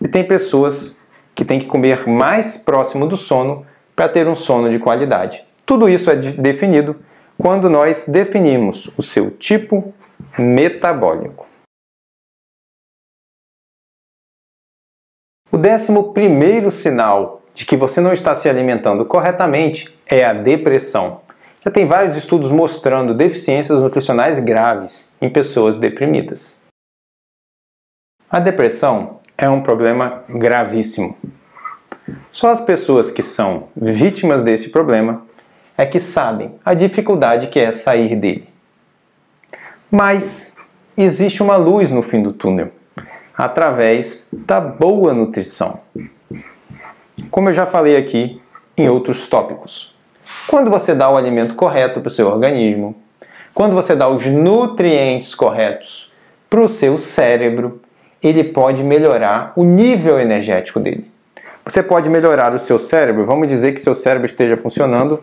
e 0.00 0.08
tem 0.08 0.22
pessoas 0.24 1.02
que 1.34 1.44
têm 1.44 1.58
que 1.58 1.66
comer 1.66 2.06
mais 2.06 2.56
próximo 2.56 3.06
do 3.06 3.16
sono 3.16 3.66
para 3.96 4.08
ter 4.08 4.28
um 4.28 4.34
sono 4.34 4.70
de 4.70 4.78
qualidade. 4.78 5.44
Tudo 5.66 5.88
isso 5.88 6.10
é 6.10 6.16
definido 6.16 6.96
quando 7.38 7.68
nós 7.68 8.06
definimos 8.06 8.90
o 8.96 9.02
seu 9.02 9.30
tipo 9.30 9.94
metabólico. 10.38 11.46
O 15.50 15.58
décimo 15.58 16.12
primeiro 16.12 16.70
sinal 16.70 17.42
de 17.52 17.64
que 17.64 17.76
você 17.76 18.00
não 18.00 18.12
está 18.12 18.34
se 18.34 18.48
alimentando 18.48 19.04
corretamente 19.04 19.96
é 20.06 20.24
a 20.24 20.32
depressão. 20.32 21.20
Já 21.64 21.70
tem 21.70 21.86
vários 21.86 22.16
estudos 22.16 22.50
mostrando 22.50 23.14
deficiências 23.14 23.80
nutricionais 23.80 24.38
graves 24.38 25.12
em 25.20 25.30
pessoas 25.30 25.78
deprimidas. 25.78 26.60
A 28.28 28.40
depressão 28.40 29.20
é 29.38 29.48
um 29.48 29.62
problema 29.62 30.24
gravíssimo. 30.28 31.16
Só 32.30 32.50
as 32.50 32.60
pessoas 32.60 33.10
que 33.10 33.22
são 33.22 33.68
vítimas 33.76 34.42
desse 34.42 34.70
problema 34.70 35.24
é 35.76 35.84
que 35.84 35.98
sabem 35.98 36.54
a 36.64 36.74
dificuldade 36.74 37.48
que 37.48 37.58
é 37.58 37.72
sair 37.72 38.14
dele. 38.16 38.48
Mas 39.90 40.56
existe 40.96 41.42
uma 41.42 41.56
luz 41.56 41.90
no 41.90 42.02
fim 42.02 42.22
do 42.22 42.32
túnel, 42.32 42.70
através 43.36 44.28
da 44.32 44.60
boa 44.60 45.12
nutrição. 45.12 45.80
Como 47.30 47.48
eu 47.48 47.52
já 47.52 47.66
falei 47.66 47.96
aqui 47.96 48.40
em 48.76 48.88
outros 48.88 49.28
tópicos. 49.28 49.94
Quando 50.48 50.70
você 50.70 50.94
dá 50.94 51.08
o 51.10 51.16
alimento 51.16 51.54
correto 51.54 52.00
para 52.00 52.08
o 52.08 52.10
seu 52.10 52.28
organismo, 52.28 52.96
quando 53.52 53.74
você 53.74 53.94
dá 53.94 54.08
os 54.08 54.26
nutrientes 54.26 55.34
corretos 55.34 56.12
para 56.50 56.60
o 56.60 56.68
seu 56.68 56.98
cérebro, 56.98 57.80
ele 58.22 58.42
pode 58.42 58.82
melhorar 58.82 59.52
o 59.54 59.62
nível 59.62 60.18
energético 60.18 60.80
dele. 60.80 61.10
Você 61.64 61.82
pode 61.82 62.08
melhorar 62.08 62.52
o 62.52 62.58
seu 62.58 62.78
cérebro, 62.78 63.24
vamos 63.24 63.48
dizer 63.48 63.72
que 63.72 63.80
seu 63.80 63.94
cérebro 63.94 64.26
esteja 64.26 64.56
funcionando 64.56 65.22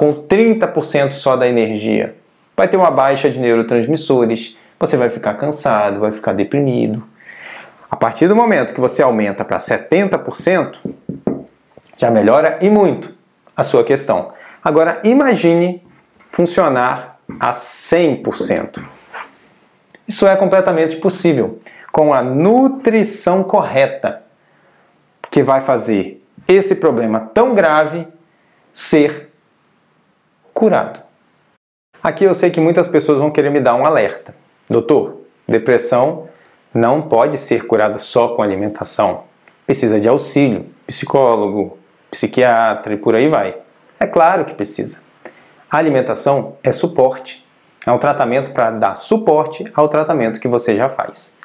com 0.00 0.14
30% 0.14 1.12
só 1.12 1.36
da 1.36 1.46
energia. 1.46 2.16
Vai 2.56 2.66
ter 2.66 2.78
uma 2.78 2.90
baixa 2.90 3.28
de 3.28 3.38
neurotransmissores, 3.38 4.56
você 4.78 4.96
vai 4.96 5.10
ficar 5.10 5.34
cansado, 5.34 6.00
vai 6.00 6.10
ficar 6.10 6.32
deprimido. 6.32 7.04
A 7.90 7.96
partir 7.96 8.26
do 8.26 8.34
momento 8.34 8.72
que 8.72 8.80
você 8.80 9.02
aumenta 9.02 9.44
para 9.44 9.58
70%, 9.58 10.76
já 11.98 12.10
melhora 12.10 12.58
e 12.62 12.70
muito 12.70 13.12
a 13.54 13.62
sua 13.62 13.84
questão. 13.84 14.32
Agora 14.64 15.00
imagine 15.04 15.86
funcionar 16.32 17.18
a 17.38 17.52
100%. 17.52 18.82
Isso 20.08 20.26
é 20.26 20.34
completamente 20.34 20.96
possível 20.96 21.60
com 21.92 22.14
a 22.14 22.22
nutrição 22.22 23.42
correta, 23.42 24.22
que 25.30 25.42
vai 25.42 25.60
fazer 25.60 26.24
esse 26.48 26.76
problema 26.76 27.20
tão 27.34 27.54
grave 27.54 28.08
ser 28.72 29.29
curado. 30.52 31.00
Aqui 32.02 32.24
eu 32.24 32.34
sei 32.34 32.50
que 32.50 32.60
muitas 32.60 32.88
pessoas 32.88 33.18
vão 33.18 33.30
querer 33.30 33.50
me 33.50 33.60
dar 33.60 33.74
um 33.74 33.84
alerta. 33.84 34.34
Doutor, 34.68 35.22
depressão 35.46 36.28
não 36.72 37.02
pode 37.02 37.36
ser 37.38 37.66
curada 37.66 37.98
só 37.98 38.28
com 38.28 38.42
alimentação. 38.42 39.24
Precisa 39.66 40.00
de 40.00 40.08
auxílio, 40.08 40.66
psicólogo, 40.86 41.78
psiquiatra 42.10 42.94
e 42.94 42.96
por 42.96 43.16
aí 43.16 43.28
vai. 43.28 43.56
É 43.98 44.06
claro 44.06 44.44
que 44.44 44.54
precisa. 44.54 45.02
A 45.70 45.76
alimentação 45.76 46.56
é 46.62 46.72
suporte. 46.72 47.46
É 47.86 47.92
um 47.92 47.98
tratamento 47.98 48.52
para 48.52 48.70
dar 48.70 48.94
suporte 48.94 49.70
ao 49.74 49.88
tratamento 49.88 50.40
que 50.40 50.48
você 50.48 50.76
já 50.76 50.88
faz 50.88 51.38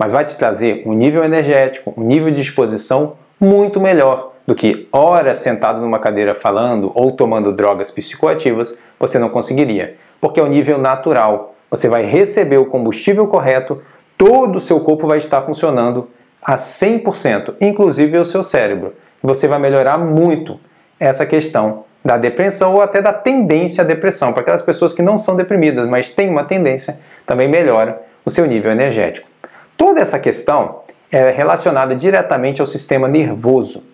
mas 0.00 0.12
vai 0.12 0.24
te 0.24 0.34
trazer 0.34 0.82
um 0.86 0.94
nível 0.94 1.22
energético, 1.22 1.92
um 1.94 2.02
nível 2.02 2.30
de 2.30 2.40
disposição 2.40 3.18
muito 3.38 3.78
melhor 3.78 4.32
do 4.50 4.54
que 4.56 4.88
horas 4.90 5.38
sentado 5.38 5.80
numa 5.80 6.00
cadeira 6.00 6.34
falando 6.34 6.90
ou 6.92 7.12
tomando 7.12 7.52
drogas 7.52 7.88
psicoativas 7.88 8.76
você 8.98 9.16
não 9.16 9.28
conseguiria, 9.28 9.94
porque 10.20 10.40
é 10.40 10.42
o 10.42 10.48
nível 10.48 10.76
natural. 10.76 11.54
Você 11.70 11.88
vai 11.88 12.04
receber 12.04 12.58
o 12.58 12.64
combustível 12.64 13.28
correto, 13.28 13.80
todo 14.18 14.56
o 14.56 14.60
seu 14.60 14.80
corpo 14.80 15.06
vai 15.06 15.18
estar 15.18 15.42
funcionando 15.42 16.08
a 16.42 16.56
100%, 16.56 17.54
inclusive 17.60 18.18
o 18.18 18.24
seu 18.24 18.42
cérebro. 18.42 18.92
Você 19.22 19.46
vai 19.46 19.60
melhorar 19.60 19.98
muito 19.98 20.58
essa 20.98 21.24
questão 21.24 21.84
da 22.04 22.18
depressão 22.18 22.74
ou 22.74 22.82
até 22.82 23.00
da 23.00 23.12
tendência 23.12 23.84
à 23.84 23.86
depressão. 23.86 24.32
Para 24.32 24.42
aquelas 24.42 24.62
pessoas 24.62 24.92
que 24.92 25.00
não 25.00 25.16
são 25.16 25.36
deprimidas, 25.36 25.88
mas 25.88 26.10
têm 26.10 26.28
uma 26.28 26.42
tendência, 26.42 26.98
também 27.24 27.46
melhora 27.46 28.02
o 28.24 28.30
seu 28.30 28.46
nível 28.46 28.72
energético. 28.72 29.28
Toda 29.76 30.00
essa 30.00 30.18
questão 30.18 30.80
é 31.12 31.30
relacionada 31.30 31.94
diretamente 31.94 32.60
ao 32.60 32.66
sistema 32.66 33.06
nervoso. 33.06 33.89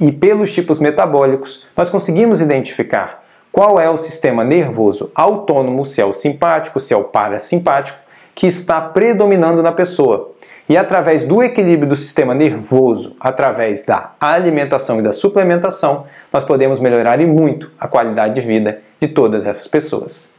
E 0.00 0.12
pelos 0.12 0.52
tipos 0.52 0.78
metabólicos, 0.78 1.66
nós 1.76 1.90
conseguimos 1.90 2.40
identificar 2.40 3.24
qual 3.50 3.80
é 3.80 3.90
o 3.90 3.96
sistema 3.96 4.44
nervoso 4.44 5.10
autônomo, 5.14 5.84
se 5.84 6.00
é 6.00 6.04
o 6.04 6.12
simpático, 6.12 6.78
se 6.78 6.94
é 6.94 6.96
o 6.96 7.04
parasimpático, 7.04 7.98
que 8.34 8.46
está 8.46 8.80
predominando 8.80 9.62
na 9.62 9.72
pessoa. 9.72 10.32
E 10.68 10.76
através 10.76 11.24
do 11.24 11.42
equilíbrio 11.42 11.88
do 11.88 11.96
sistema 11.96 12.34
nervoso, 12.34 13.16
através 13.18 13.84
da 13.84 14.12
alimentação 14.20 15.00
e 15.00 15.02
da 15.02 15.12
suplementação, 15.12 16.04
nós 16.32 16.44
podemos 16.44 16.78
melhorar 16.78 17.20
e 17.20 17.26
muito 17.26 17.72
a 17.80 17.88
qualidade 17.88 18.34
de 18.34 18.46
vida 18.46 18.80
de 19.00 19.08
todas 19.08 19.46
essas 19.46 19.66
pessoas. 19.66 20.30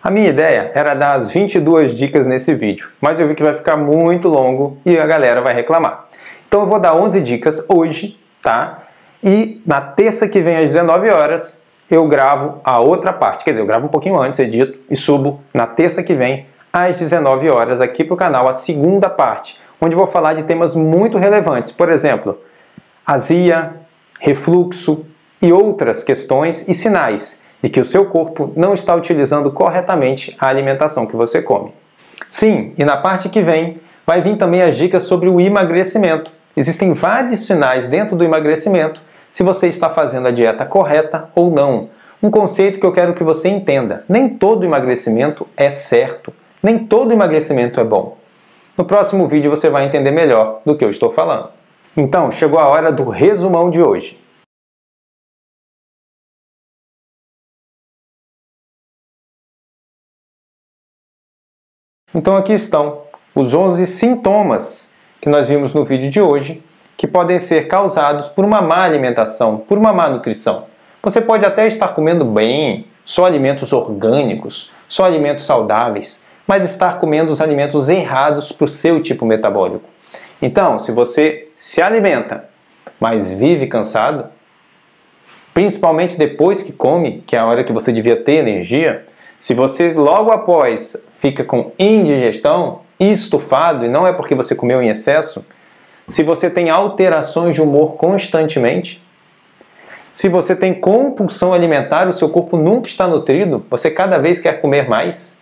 A 0.00 0.10
minha 0.10 0.28
ideia 0.28 0.70
era 0.74 0.94
dar 0.94 1.14
as 1.14 1.32
22 1.32 1.96
dicas 1.96 2.26
nesse 2.26 2.54
vídeo, 2.54 2.88
mas 3.00 3.18
eu 3.18 3.26
vi 3.26 3.34
que 3.34 3.42
vai 3.42 3.54
ficar 3.54 3.76
muito 3.76 4.28
longo 4.28 4.78
e 4.86 4.96
a 4.96 5.06
galera 5.06 5.40
vai 5.40 5.54
reclamar. 5.54 6.06
Então 6.46 6.60
eu 6.60 6.66
vou 6.66 6.78
dar 6.78 6.94
11 6.94 7.20
dicas 7.20 7.64
hoje, 7.68 8.16
tá? 8.42 8.84
E 9.22 9.60
na 9.66 9.80
terça 9.80 10.28
que 10.28 10.40
vem 10.40 10.56
às 10.56 10.70
19 10.70 11.10
horas 11.10 11.62
eu 11.90 12.06
gravo 12.06 12.60
a 12.62 12.78
outra 12.80 13.12
parte. 13.12 13.44
Quer 13.44 13.50
dizer, 13.50 13.62
eu 13.62 13.66
gravo 13.66 13.86
um 13.86 13.90
pouquinho 13.90 14.20
antes, 14.20 14.38
edito 14.38 14.78
e 14.90 14.96
subo 14.96 15.42
na 15.52 15.66
terça 15.66 16.02
que 16.02 16.14
vem 16.14 16.46
às 16.72 16.98
19 16.98 17.48
horas 17.48 17.80
aqui 17.80 18.04
para 18.04 18.14
o 18.14 18.16
canal 18.16 18.46
a 18.46 18.52
segunda 18.52 19.08
parte, 19.08 19.58
onde 19.80 19.96
vou 19.96 20.06
falar 20.06 20.34
de 20.34 20.42
temas 20.42 20.74
muito 20.74 21.16
relevantes. 21.16 21.72
Por 21.72 21.88
exemplo, 21.88 22.38
azia, 23.06 23.74
refluxo 24.20 25.06
e 25.40 25.52
outras 25.52 26.04
questões 26.04 26.68
e 26.68 26.74
sinais 26.74 27.42
de 27.62 27.68
que 27.68 27.80
o 27.80 27.84
seu 27.84 28.06
corpo 28.06 28.52
não 28.54 28.74
está 28.74 28.94
utilizando 28.94 29.50
corretamente 29.50 30.36
a 30.38 30.48
alimentação 30.48 31.06
que 31.06 31.16
você 31.16 31.42
come. 31.42 31.72
Sim, 32.28 32.74
e 32.76 32.84
na 32.84 32.96
parte 32.96 33.28
que 33.28 33.40
vem 33.40 33.80
vai 34.06 34.20
vir 34.20 34.36
também 34.36 34.62
as 34.62 34.76
dicas 34.76 35.04
sobre 35.04 35.28
o 35.28 35.40
emagrecimento. 35.40 36.32
Existem 36.58 36.92
vários 36.92 37.46
sinais 37.46 37.86
dentro 37.86 38.16
do 38.16 38.24
emagrecimento 38.24 39.00
se 39.32 39.44
você 39.44 39.68
está 39.68 39.88
fazendo 39.88 40.26
a 40.26 40.32
dieta 40.32 40.66
correta 40.66 41.30
ou 41.32 41.52
não. 41.52 41.88
Um 42.20 42.32
conceito 42.32 42.80
que 42.80 42.84
eu 42.84 42.90
quero 42.90 43.14
que 43.14 43.22
você 43.22 43.48
entenda: 43.48 44.04
nem 44.08 44.28
todo 44.28 44.64
emagrecimento 44.64 45.46
é 45.56 45.70
certo, 45.70 46.34
nem 46.60 46.76
todo 46.76 47.12
emagrecimento 47.12 47.78
é 47.78 47.84
bom. 47.84 48.18
No 48.76 48.84
próximo 48.84 49.28
vídeo 49.28 49.48
você 49.48 49.70
vai 49.70 49.84
entender 49.84 50.10
melhor 50.10 50.60
do 50.66 50.76
que 50.76 50.84
eu 50.84 50.90
estou 50.90 51.12
falando. 51.12 51.50
Então, 51.96 52.28
chegou 52.28 52.58
a 52.58 52.66
hora 52.66 52.90
do 52.90 53.08
resumão 53.08 53.70
de 53.70 53.80
hoje. 53.80 54.20
Então 62.12 62.36
aqui 62.36 62.52
estão 62.52 63.04
os 63.32 63.54
11 63.54 63.86
sintomas 63.86 64.97
que 65.20 65.28
nós 65.28 65.48
vimos 65.48 65.74
no 65.74 65.84
vídeo 65.84 66.10
de 66.10 66.20
hoje, 66.20 66.62
que 66.96 67.06
podem 67.06 67.38
ser 67.38 67.68
causados 67.68 68.28
por 68.28 68.44
uma 68.44 68.60
má 68.60 68.84
alimentação, 68.84 69.58
por 69.58 69.78
uma 69.78 69.92
má 69.92 70.08
nutrição. 70.08 70.66
Você 71.02 71.20
pode 71.20 71.44
até 71.44 71.66
estar 71.66 71.88
comendo 71.88 72.24
bem, 72.24 72.86
só 73.04 73.24
alimentos 73.24 73.72
orgânicos, 73.72 74.70
só 74.88 75.04
alimentos 75.04 75.44
saudáveis, 75.44 76.26
mas 76.46 76.64
estar 76.64 76.98
comendo 76.98 77.30
os 77.30 77.40
alimentos 77.40 77.88
errados 77.88 78.52
para 78.52 78.64
o 78.64 78.68
seu 78.68 79.00
tipo 79.00 79.24
metabólico. 79.24 79.88
Então, 80.40 80.78
se 80.78 80.92
você 80.92 81.48
se 81.56 81.82
alimenta, 81.82 82.48
mas 82.98 83.30
vive 83.30 83.66
cansado, 83.66 84.26
principalmente 85.52 86.16
depois 86.16 86.62
que 86.62 86.72
come, 86.72 87.22
que 87.26 87.36
é 87.36 87.38
a 87.38 87.46
hora 87.46 87.64
que 87.64 87.72
você 87.72 87.92
devia 87.92 88.16
ter 88.16 88.34
energia, 88.34 89.06
se 89.38 89.54
você 89.54 89.92
logo 89.92 90.30
após 90.30 90.96
fica 91.16 91.44
com 91.44 91.72
indigestão, 91.78 92.80
estufado 92.98 93.84
e 93.84 93.88
não 93.88 94.06
é 94.06 94.12
porque 94.12 94.34
você 94.34 94.54
comeu 94.54 94.82
em 94.82 94.88
excesso, 94.88 95.44
se 96.08 96.22
você 96.22 96.48
tem 96.48 96.70
alterações 96.70 97.54
de 97.54 97.62
humor 97.62 97.94
constantemente, 97.96 99.02
se 100.12 100.28
você 100.28 100.56
tem 100.56 100.74
compulsão 100.74 101.52
alimentar, 101.52 102.08
o 102.08 102.12
seu 102.12 102.28
corpo 102.28 102.56
nunca 102.56 102.88
está 102.88 103.06
nutrido, 103.06 103.64
você 103.70 103.90
cada 103.90 104.18
vez 104.18 104.40
quer 104.40 104.60
comer 104.60 104.88
mais. 104.88 105.38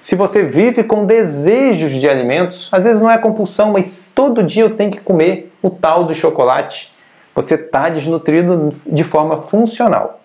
Se 0.00 0.16
você 0.16 0.42
vive 0.42 0.82
com 0.82 1.06
desejos 1.06 1.92
de 1.92 2.08
alimentos, 2.08 2.68
às 2.72 2.82
vezes 2.82 3.00
não 3.00 3.10
é 3.10 3.18
compulsão, 3.18 3.70
mas 3.70 4.10
todo 4.12 4.42
dia 4.42 4.64
eu 4.64 4.76
tenho 4.76 4.90
que 4.90 5.00
comer 5.00 5.52
o 5.62 5.70
tal 5.70 6.04
do 6.04 6.14
chocolate, 6.14 6.92
você 7.34 7.54
está 7.54 7.88
desnutrido 7.88 8.70
de 8.84 9.04
forma 9.04 9.40
funcional. 9.40 10.21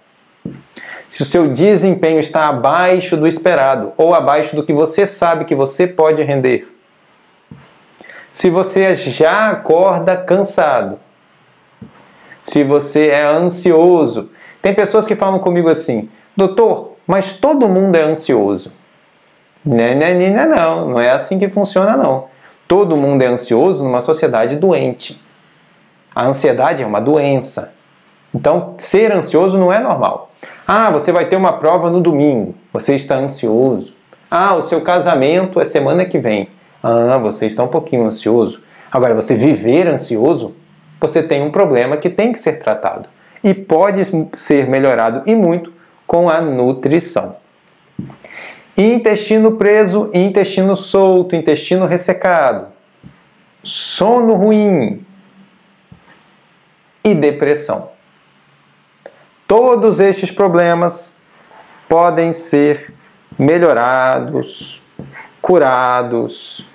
Se 1.17 1.23
o 1.23 1.25
seu 1.25 1.47
desempenho 1.47 2.19
está 2.19 2.47
abaixo 2.47 3.17
do 3.17 3.25
esperado 3.25 3.91
ou 3.97 4.13
abaixo 4.13 4.55
do 4.55 4.61
que 4.63 4.71
você 4.71 5.07
sabe 5.07 5.45
que 5.45 5.55
você 5.55 5.87
pode 5.87 6.21
render, 6.21 6.71
se 8.31 8.51
você 8.51 8.93
já 8.93 9.49
acorda 9.49 10.15
cansado, 10.15 10.99
se 12.43 12.63
você 12.63 13.07
é 13.07 13.23
ansioso. 13.23 14.29
Tem 14.61 14.75
pessoas 14.75 15.07
que 15.07 15.15
falam 15.15 15.39
comigo 15.39 15.67
assim, 15.69 16.07
doutor, 16.35 16.97
mas 17.07 17.33
todo 17.33 17.67
mundo 17.67 17.95
é 17.95 18.03
ansioso. 18.03 18.75
Não, 19.65 19.75
não, 19.95 20.55
não, 20.55 20.89
não 20.89 21.01
é 21.01 21.09
assim 21.09 21.39
que 21.39 21.49
funciona 21.49 21.97
não. 21.97 22.27
Todo 22.67 22.95
mundo 22.95 23.23
é 23.23 23.25
ansioso 23.25 23.83
numa 23.83 24.01
sociedade 24.01 24.55
doente. 24.55 25.19
A 26.13 26.27
ansiedade 26.27 26.83
é 26.83 26.85
uma 26.85 27.01
doença. 27.01 27.73
Então, 28.31 28.75
ser 28.77 29.11
ansioso 29.11 29.57
não 29.57 29.73
é 29.73 29.79
normal. 29.79 30.27
Ah, 30.67 30.91
você 30.91 31.11
vai 31.11 31.25
ter 31.27 31.37
uma 31.37 31.53
prova 31.53 31.89
no 31.89 32.01
domingo. 32.01 32.53
Você 32.73 32.95
está 32.95 33.15
ansioso. 33.15 33.95
Ah, 34.29 34.53
o 34.55 34.61
seu 34.61 34.81
casamento 34.81 35.61
é 35.61 35.65
semana 35.65 36.03
que 36.03 36.19
vem. 36.19 36.49
Ah, 36.83 37.17
você 37.17 37.45
está 37.45 37.63
um 37.63 37.69
pouquinho 37.69 38.05
ansioso. 38.05 38.61
Agora, 38.91 39.15
você 39.15 39.33
viver 39.35 39.87
ansioso 39.87 40.53
você 40.99 41.21
tem 41.21 41.41
um 41.41 41.51
problema 41.51 41.97
que 41.97 42.09
tem 42.09 42.31
que 42.31 42.39
ser 42.39 42.53
tratado 42.53 43.07
e 43.43 43.53
pode 43.53 44.01
ser 44.35 44.67
melhorado 44.67 45.29
e 45.29 45.35
muito 45.35 45.71
com 46.05 46.29
a 46.29 46.41
nutrição. 46.41 47.35
Intestino 48.75 49.53
preso, 49.53 50.09
intestino 50.13 50.75
solto, 50.75 51.35
intestino 51.35 51.85
ressecado, 51.85 52.67
sono 53.63 54.33
ruim 54.33 55.05
e 57.03 57.13
depressão. 57.15 57.89
Todos 59.47 60.01
estes 60.01 60.29
problemas 60.29 61.17
podem 61.87 62.33
ser 62.33 62.93
melhorados, 63.39 64.83
curados, 65.41 66.67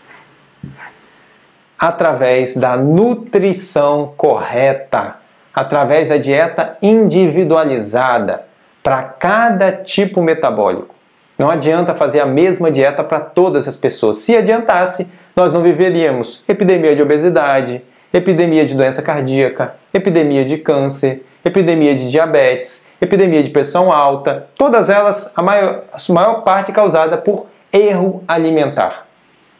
através 1.78 2.56
da 2.56 2.74
nutrição 2.78 4.14
correta, 4.16 5.16
através 5.52 6.08
da 6.08 6.16
dieta 6.16 6.78
individualizada 6.80 8.46
para 8.82 9.02
cada 9.02 9.70
tipo 9.70 10.22
metabólico. 10.22 10.94
Não 11.38 11.50
adianta 11.50 11.94
fazer 11.94 12.20
a 12.20 12.26
mesma 12.26 12.70
dieta 12.70 13.04
para 13.04 13.20
todas 13.20 13.68
as 13.68 13.76
pessoas. 13.76 14.18
Se 14.18 14.34
adiantasse, 14.34 15.12
nós 15.36 15.52
não 15.52 15.62
viveríamos 15.62 16.42
epidemia 16.48 16.96
de 16.96 17.02
obesidade, 17.02 17.82
epidemia 18.12 18.66
de 18.66 18.74
doença 18.74 19.02
cardíaca, 19.02 19.74
epidemia 19.92 20.44
de 20.44 20.58
câncer, 20.58 21.24
epidemia 21.44 21.94
de 21.94 22.10
diabetes, 22.10 22.88
epidemia 23.00 23.42
de 23.42 23.50
pressão 23.50 23.92
alta, 23.92 24.46
todas 24.56 24.88
elas, 24.88 25.32
a 25.36 25.42
maior, 25.42 25.84
a 25.92 26.12
maior 26.12 26.42
parte 26.42 26.72
causada 26.72 27.16
por 27.16 27.46
erro 27.72 28.22
alimentar. 28.28 29.06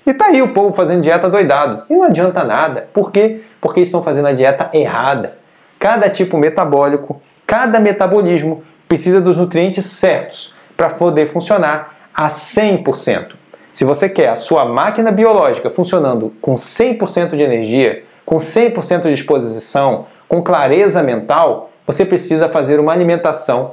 E 0.05 0.13
tá 0.13 0.27
aí 0.27 0.43
o 0.43 0.49
povo 0.49 0.75
fazendo 0.75 1.03
dieta 1.03 1.31
doidado. 1.31 1.85
E 1.89 1.97
não 1.97 2.05
adianta 2.05 2.43
nada. 2.43 2.89
Por 2.93 3.13
quê? 3.13 3.43
Porque 3.61 3.81
estão 3.81 4.03
fazendo 4.03 4.27
a 4.29 4.33
dieta 4.33 4.69
errada. 4.73 5.39
Cada 5.79 6.11
tipo 6.11 6.37
metabólico, 6.37 7.23
cada 7.47 7.79
metabolismo 7.79 8.65
precisa 8.89 9.21
dos 9.21 9.37
nutrientes 9.37 9.87
certos 9.87 10.55
para 10.77 10.91
poder 10.91 11.29
funcionar 11.29 12.09
a 12.15 12.29
100%. 12.29 13.35
Se 13.73 13.85
você 13.85 14.09
quer 14.09 14.29
a 14.29 14.37
sua 14.37 14.65
máquina 14.65 15.11
biológica 15.11 15.71
funcionando 15.71 16.35
com 16.43 16.57
100% 16.57 17.37
de 17.37 17.43
energia, 17.43 18.05
com 18.25 18.37
100% 18.37 19.03
de 19.03 19.15
disposição, 19.15 20.07
com 20.29 20.43
clareza 20.43 21.03
mental, 21.03 21.71
você 21.87 22.05
precisa 22.05 22.49
fazer 22.49 22.81
uma 22.81 22.93
alimentação 22.93 23.73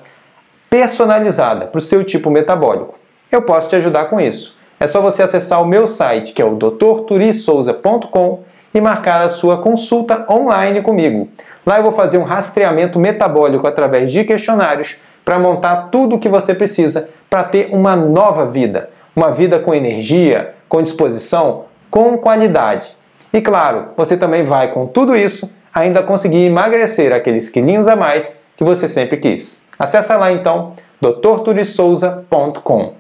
personalizada 0.69 1.67
para 1.67 1.79
o 1.79 1.81
seu 1.81 2.03
tipo 2.03 2.29
metabólico. 2.29 2.95
Eu 3.31 3.41
posso 3.41 3.69
te 3.69 3.75
ajudar 3.75 4.05
com 4.05 4.19
isso 4.19 4.59
é 4.79 4.88
só 4.88 5.01
você 5.01 5.21
acessar 5.21 5.62
o 5.62 5.67
meu 5.67 5.85
site, 5.85 6.31
que 6.31 6.41
é 6.41 6.45
o 6.45 6.55
drturisouza.com 6.55 8.39
e 8.73 8.79
marcar 8.79 9.21
a 9.21 9.27
sua 9.27 9.57
consulta 9.57 10.25
online 10.29 10.81
comigo. 10.81 11.27
Lá 11.65 11.77
eu 11.77 11.83
vou 11.83 11.91
fazer 11.91 12.17
um 12.17 12.23
rastreamento 12.23 12.97
metabólico 12.97 13.67
através 13.67 14.12
de 14.12 14.23
questionários 14.23 14.97
para 15.25 15.38
montar 15.38 15.89
tudo 15.91 16.15
o 16.15 16.19
que 16.19 16.29
você 16.29 16.55
precisa 16.55 17.09
para 17.29 17.43
ter 17.43 17.69
uma 17.73 17.95
nova 17.95 18.45
vida, 18.45 18.89
uma 19.15 19.31
vida 19.31 19.59
com 19.59 19.73
energia, 19.73 20.55
com 20.69 20.81
disposição, 20.81 21.65
com 21.91 22.17
qualidade. 22.17 22.95
E 23.32 23.42
claro, 23.42 23.89
você 23.96 24.18
também 24.18 24.44
vai 24.44 24.72
com 24.72 24.88
tudo 24.88 25.15
isso 25.15 25.54
ainda 25.74 26.04
conseguir 26.04 26.46
emagrecer 26.46 27.13
aqueles 27.13 27.48
quilinhos 27.50 27.88
a 27.88 27.96
mais 27.96 28.42
que 28.58 28.63
você 28.63 28.88
sempre 28.88 29.18
quis. 29.18 29.65
Acesse 29.78 30.13
lá 30.13 30.32
então 30.32 30.74
drturisouza.com. 31.02 32.98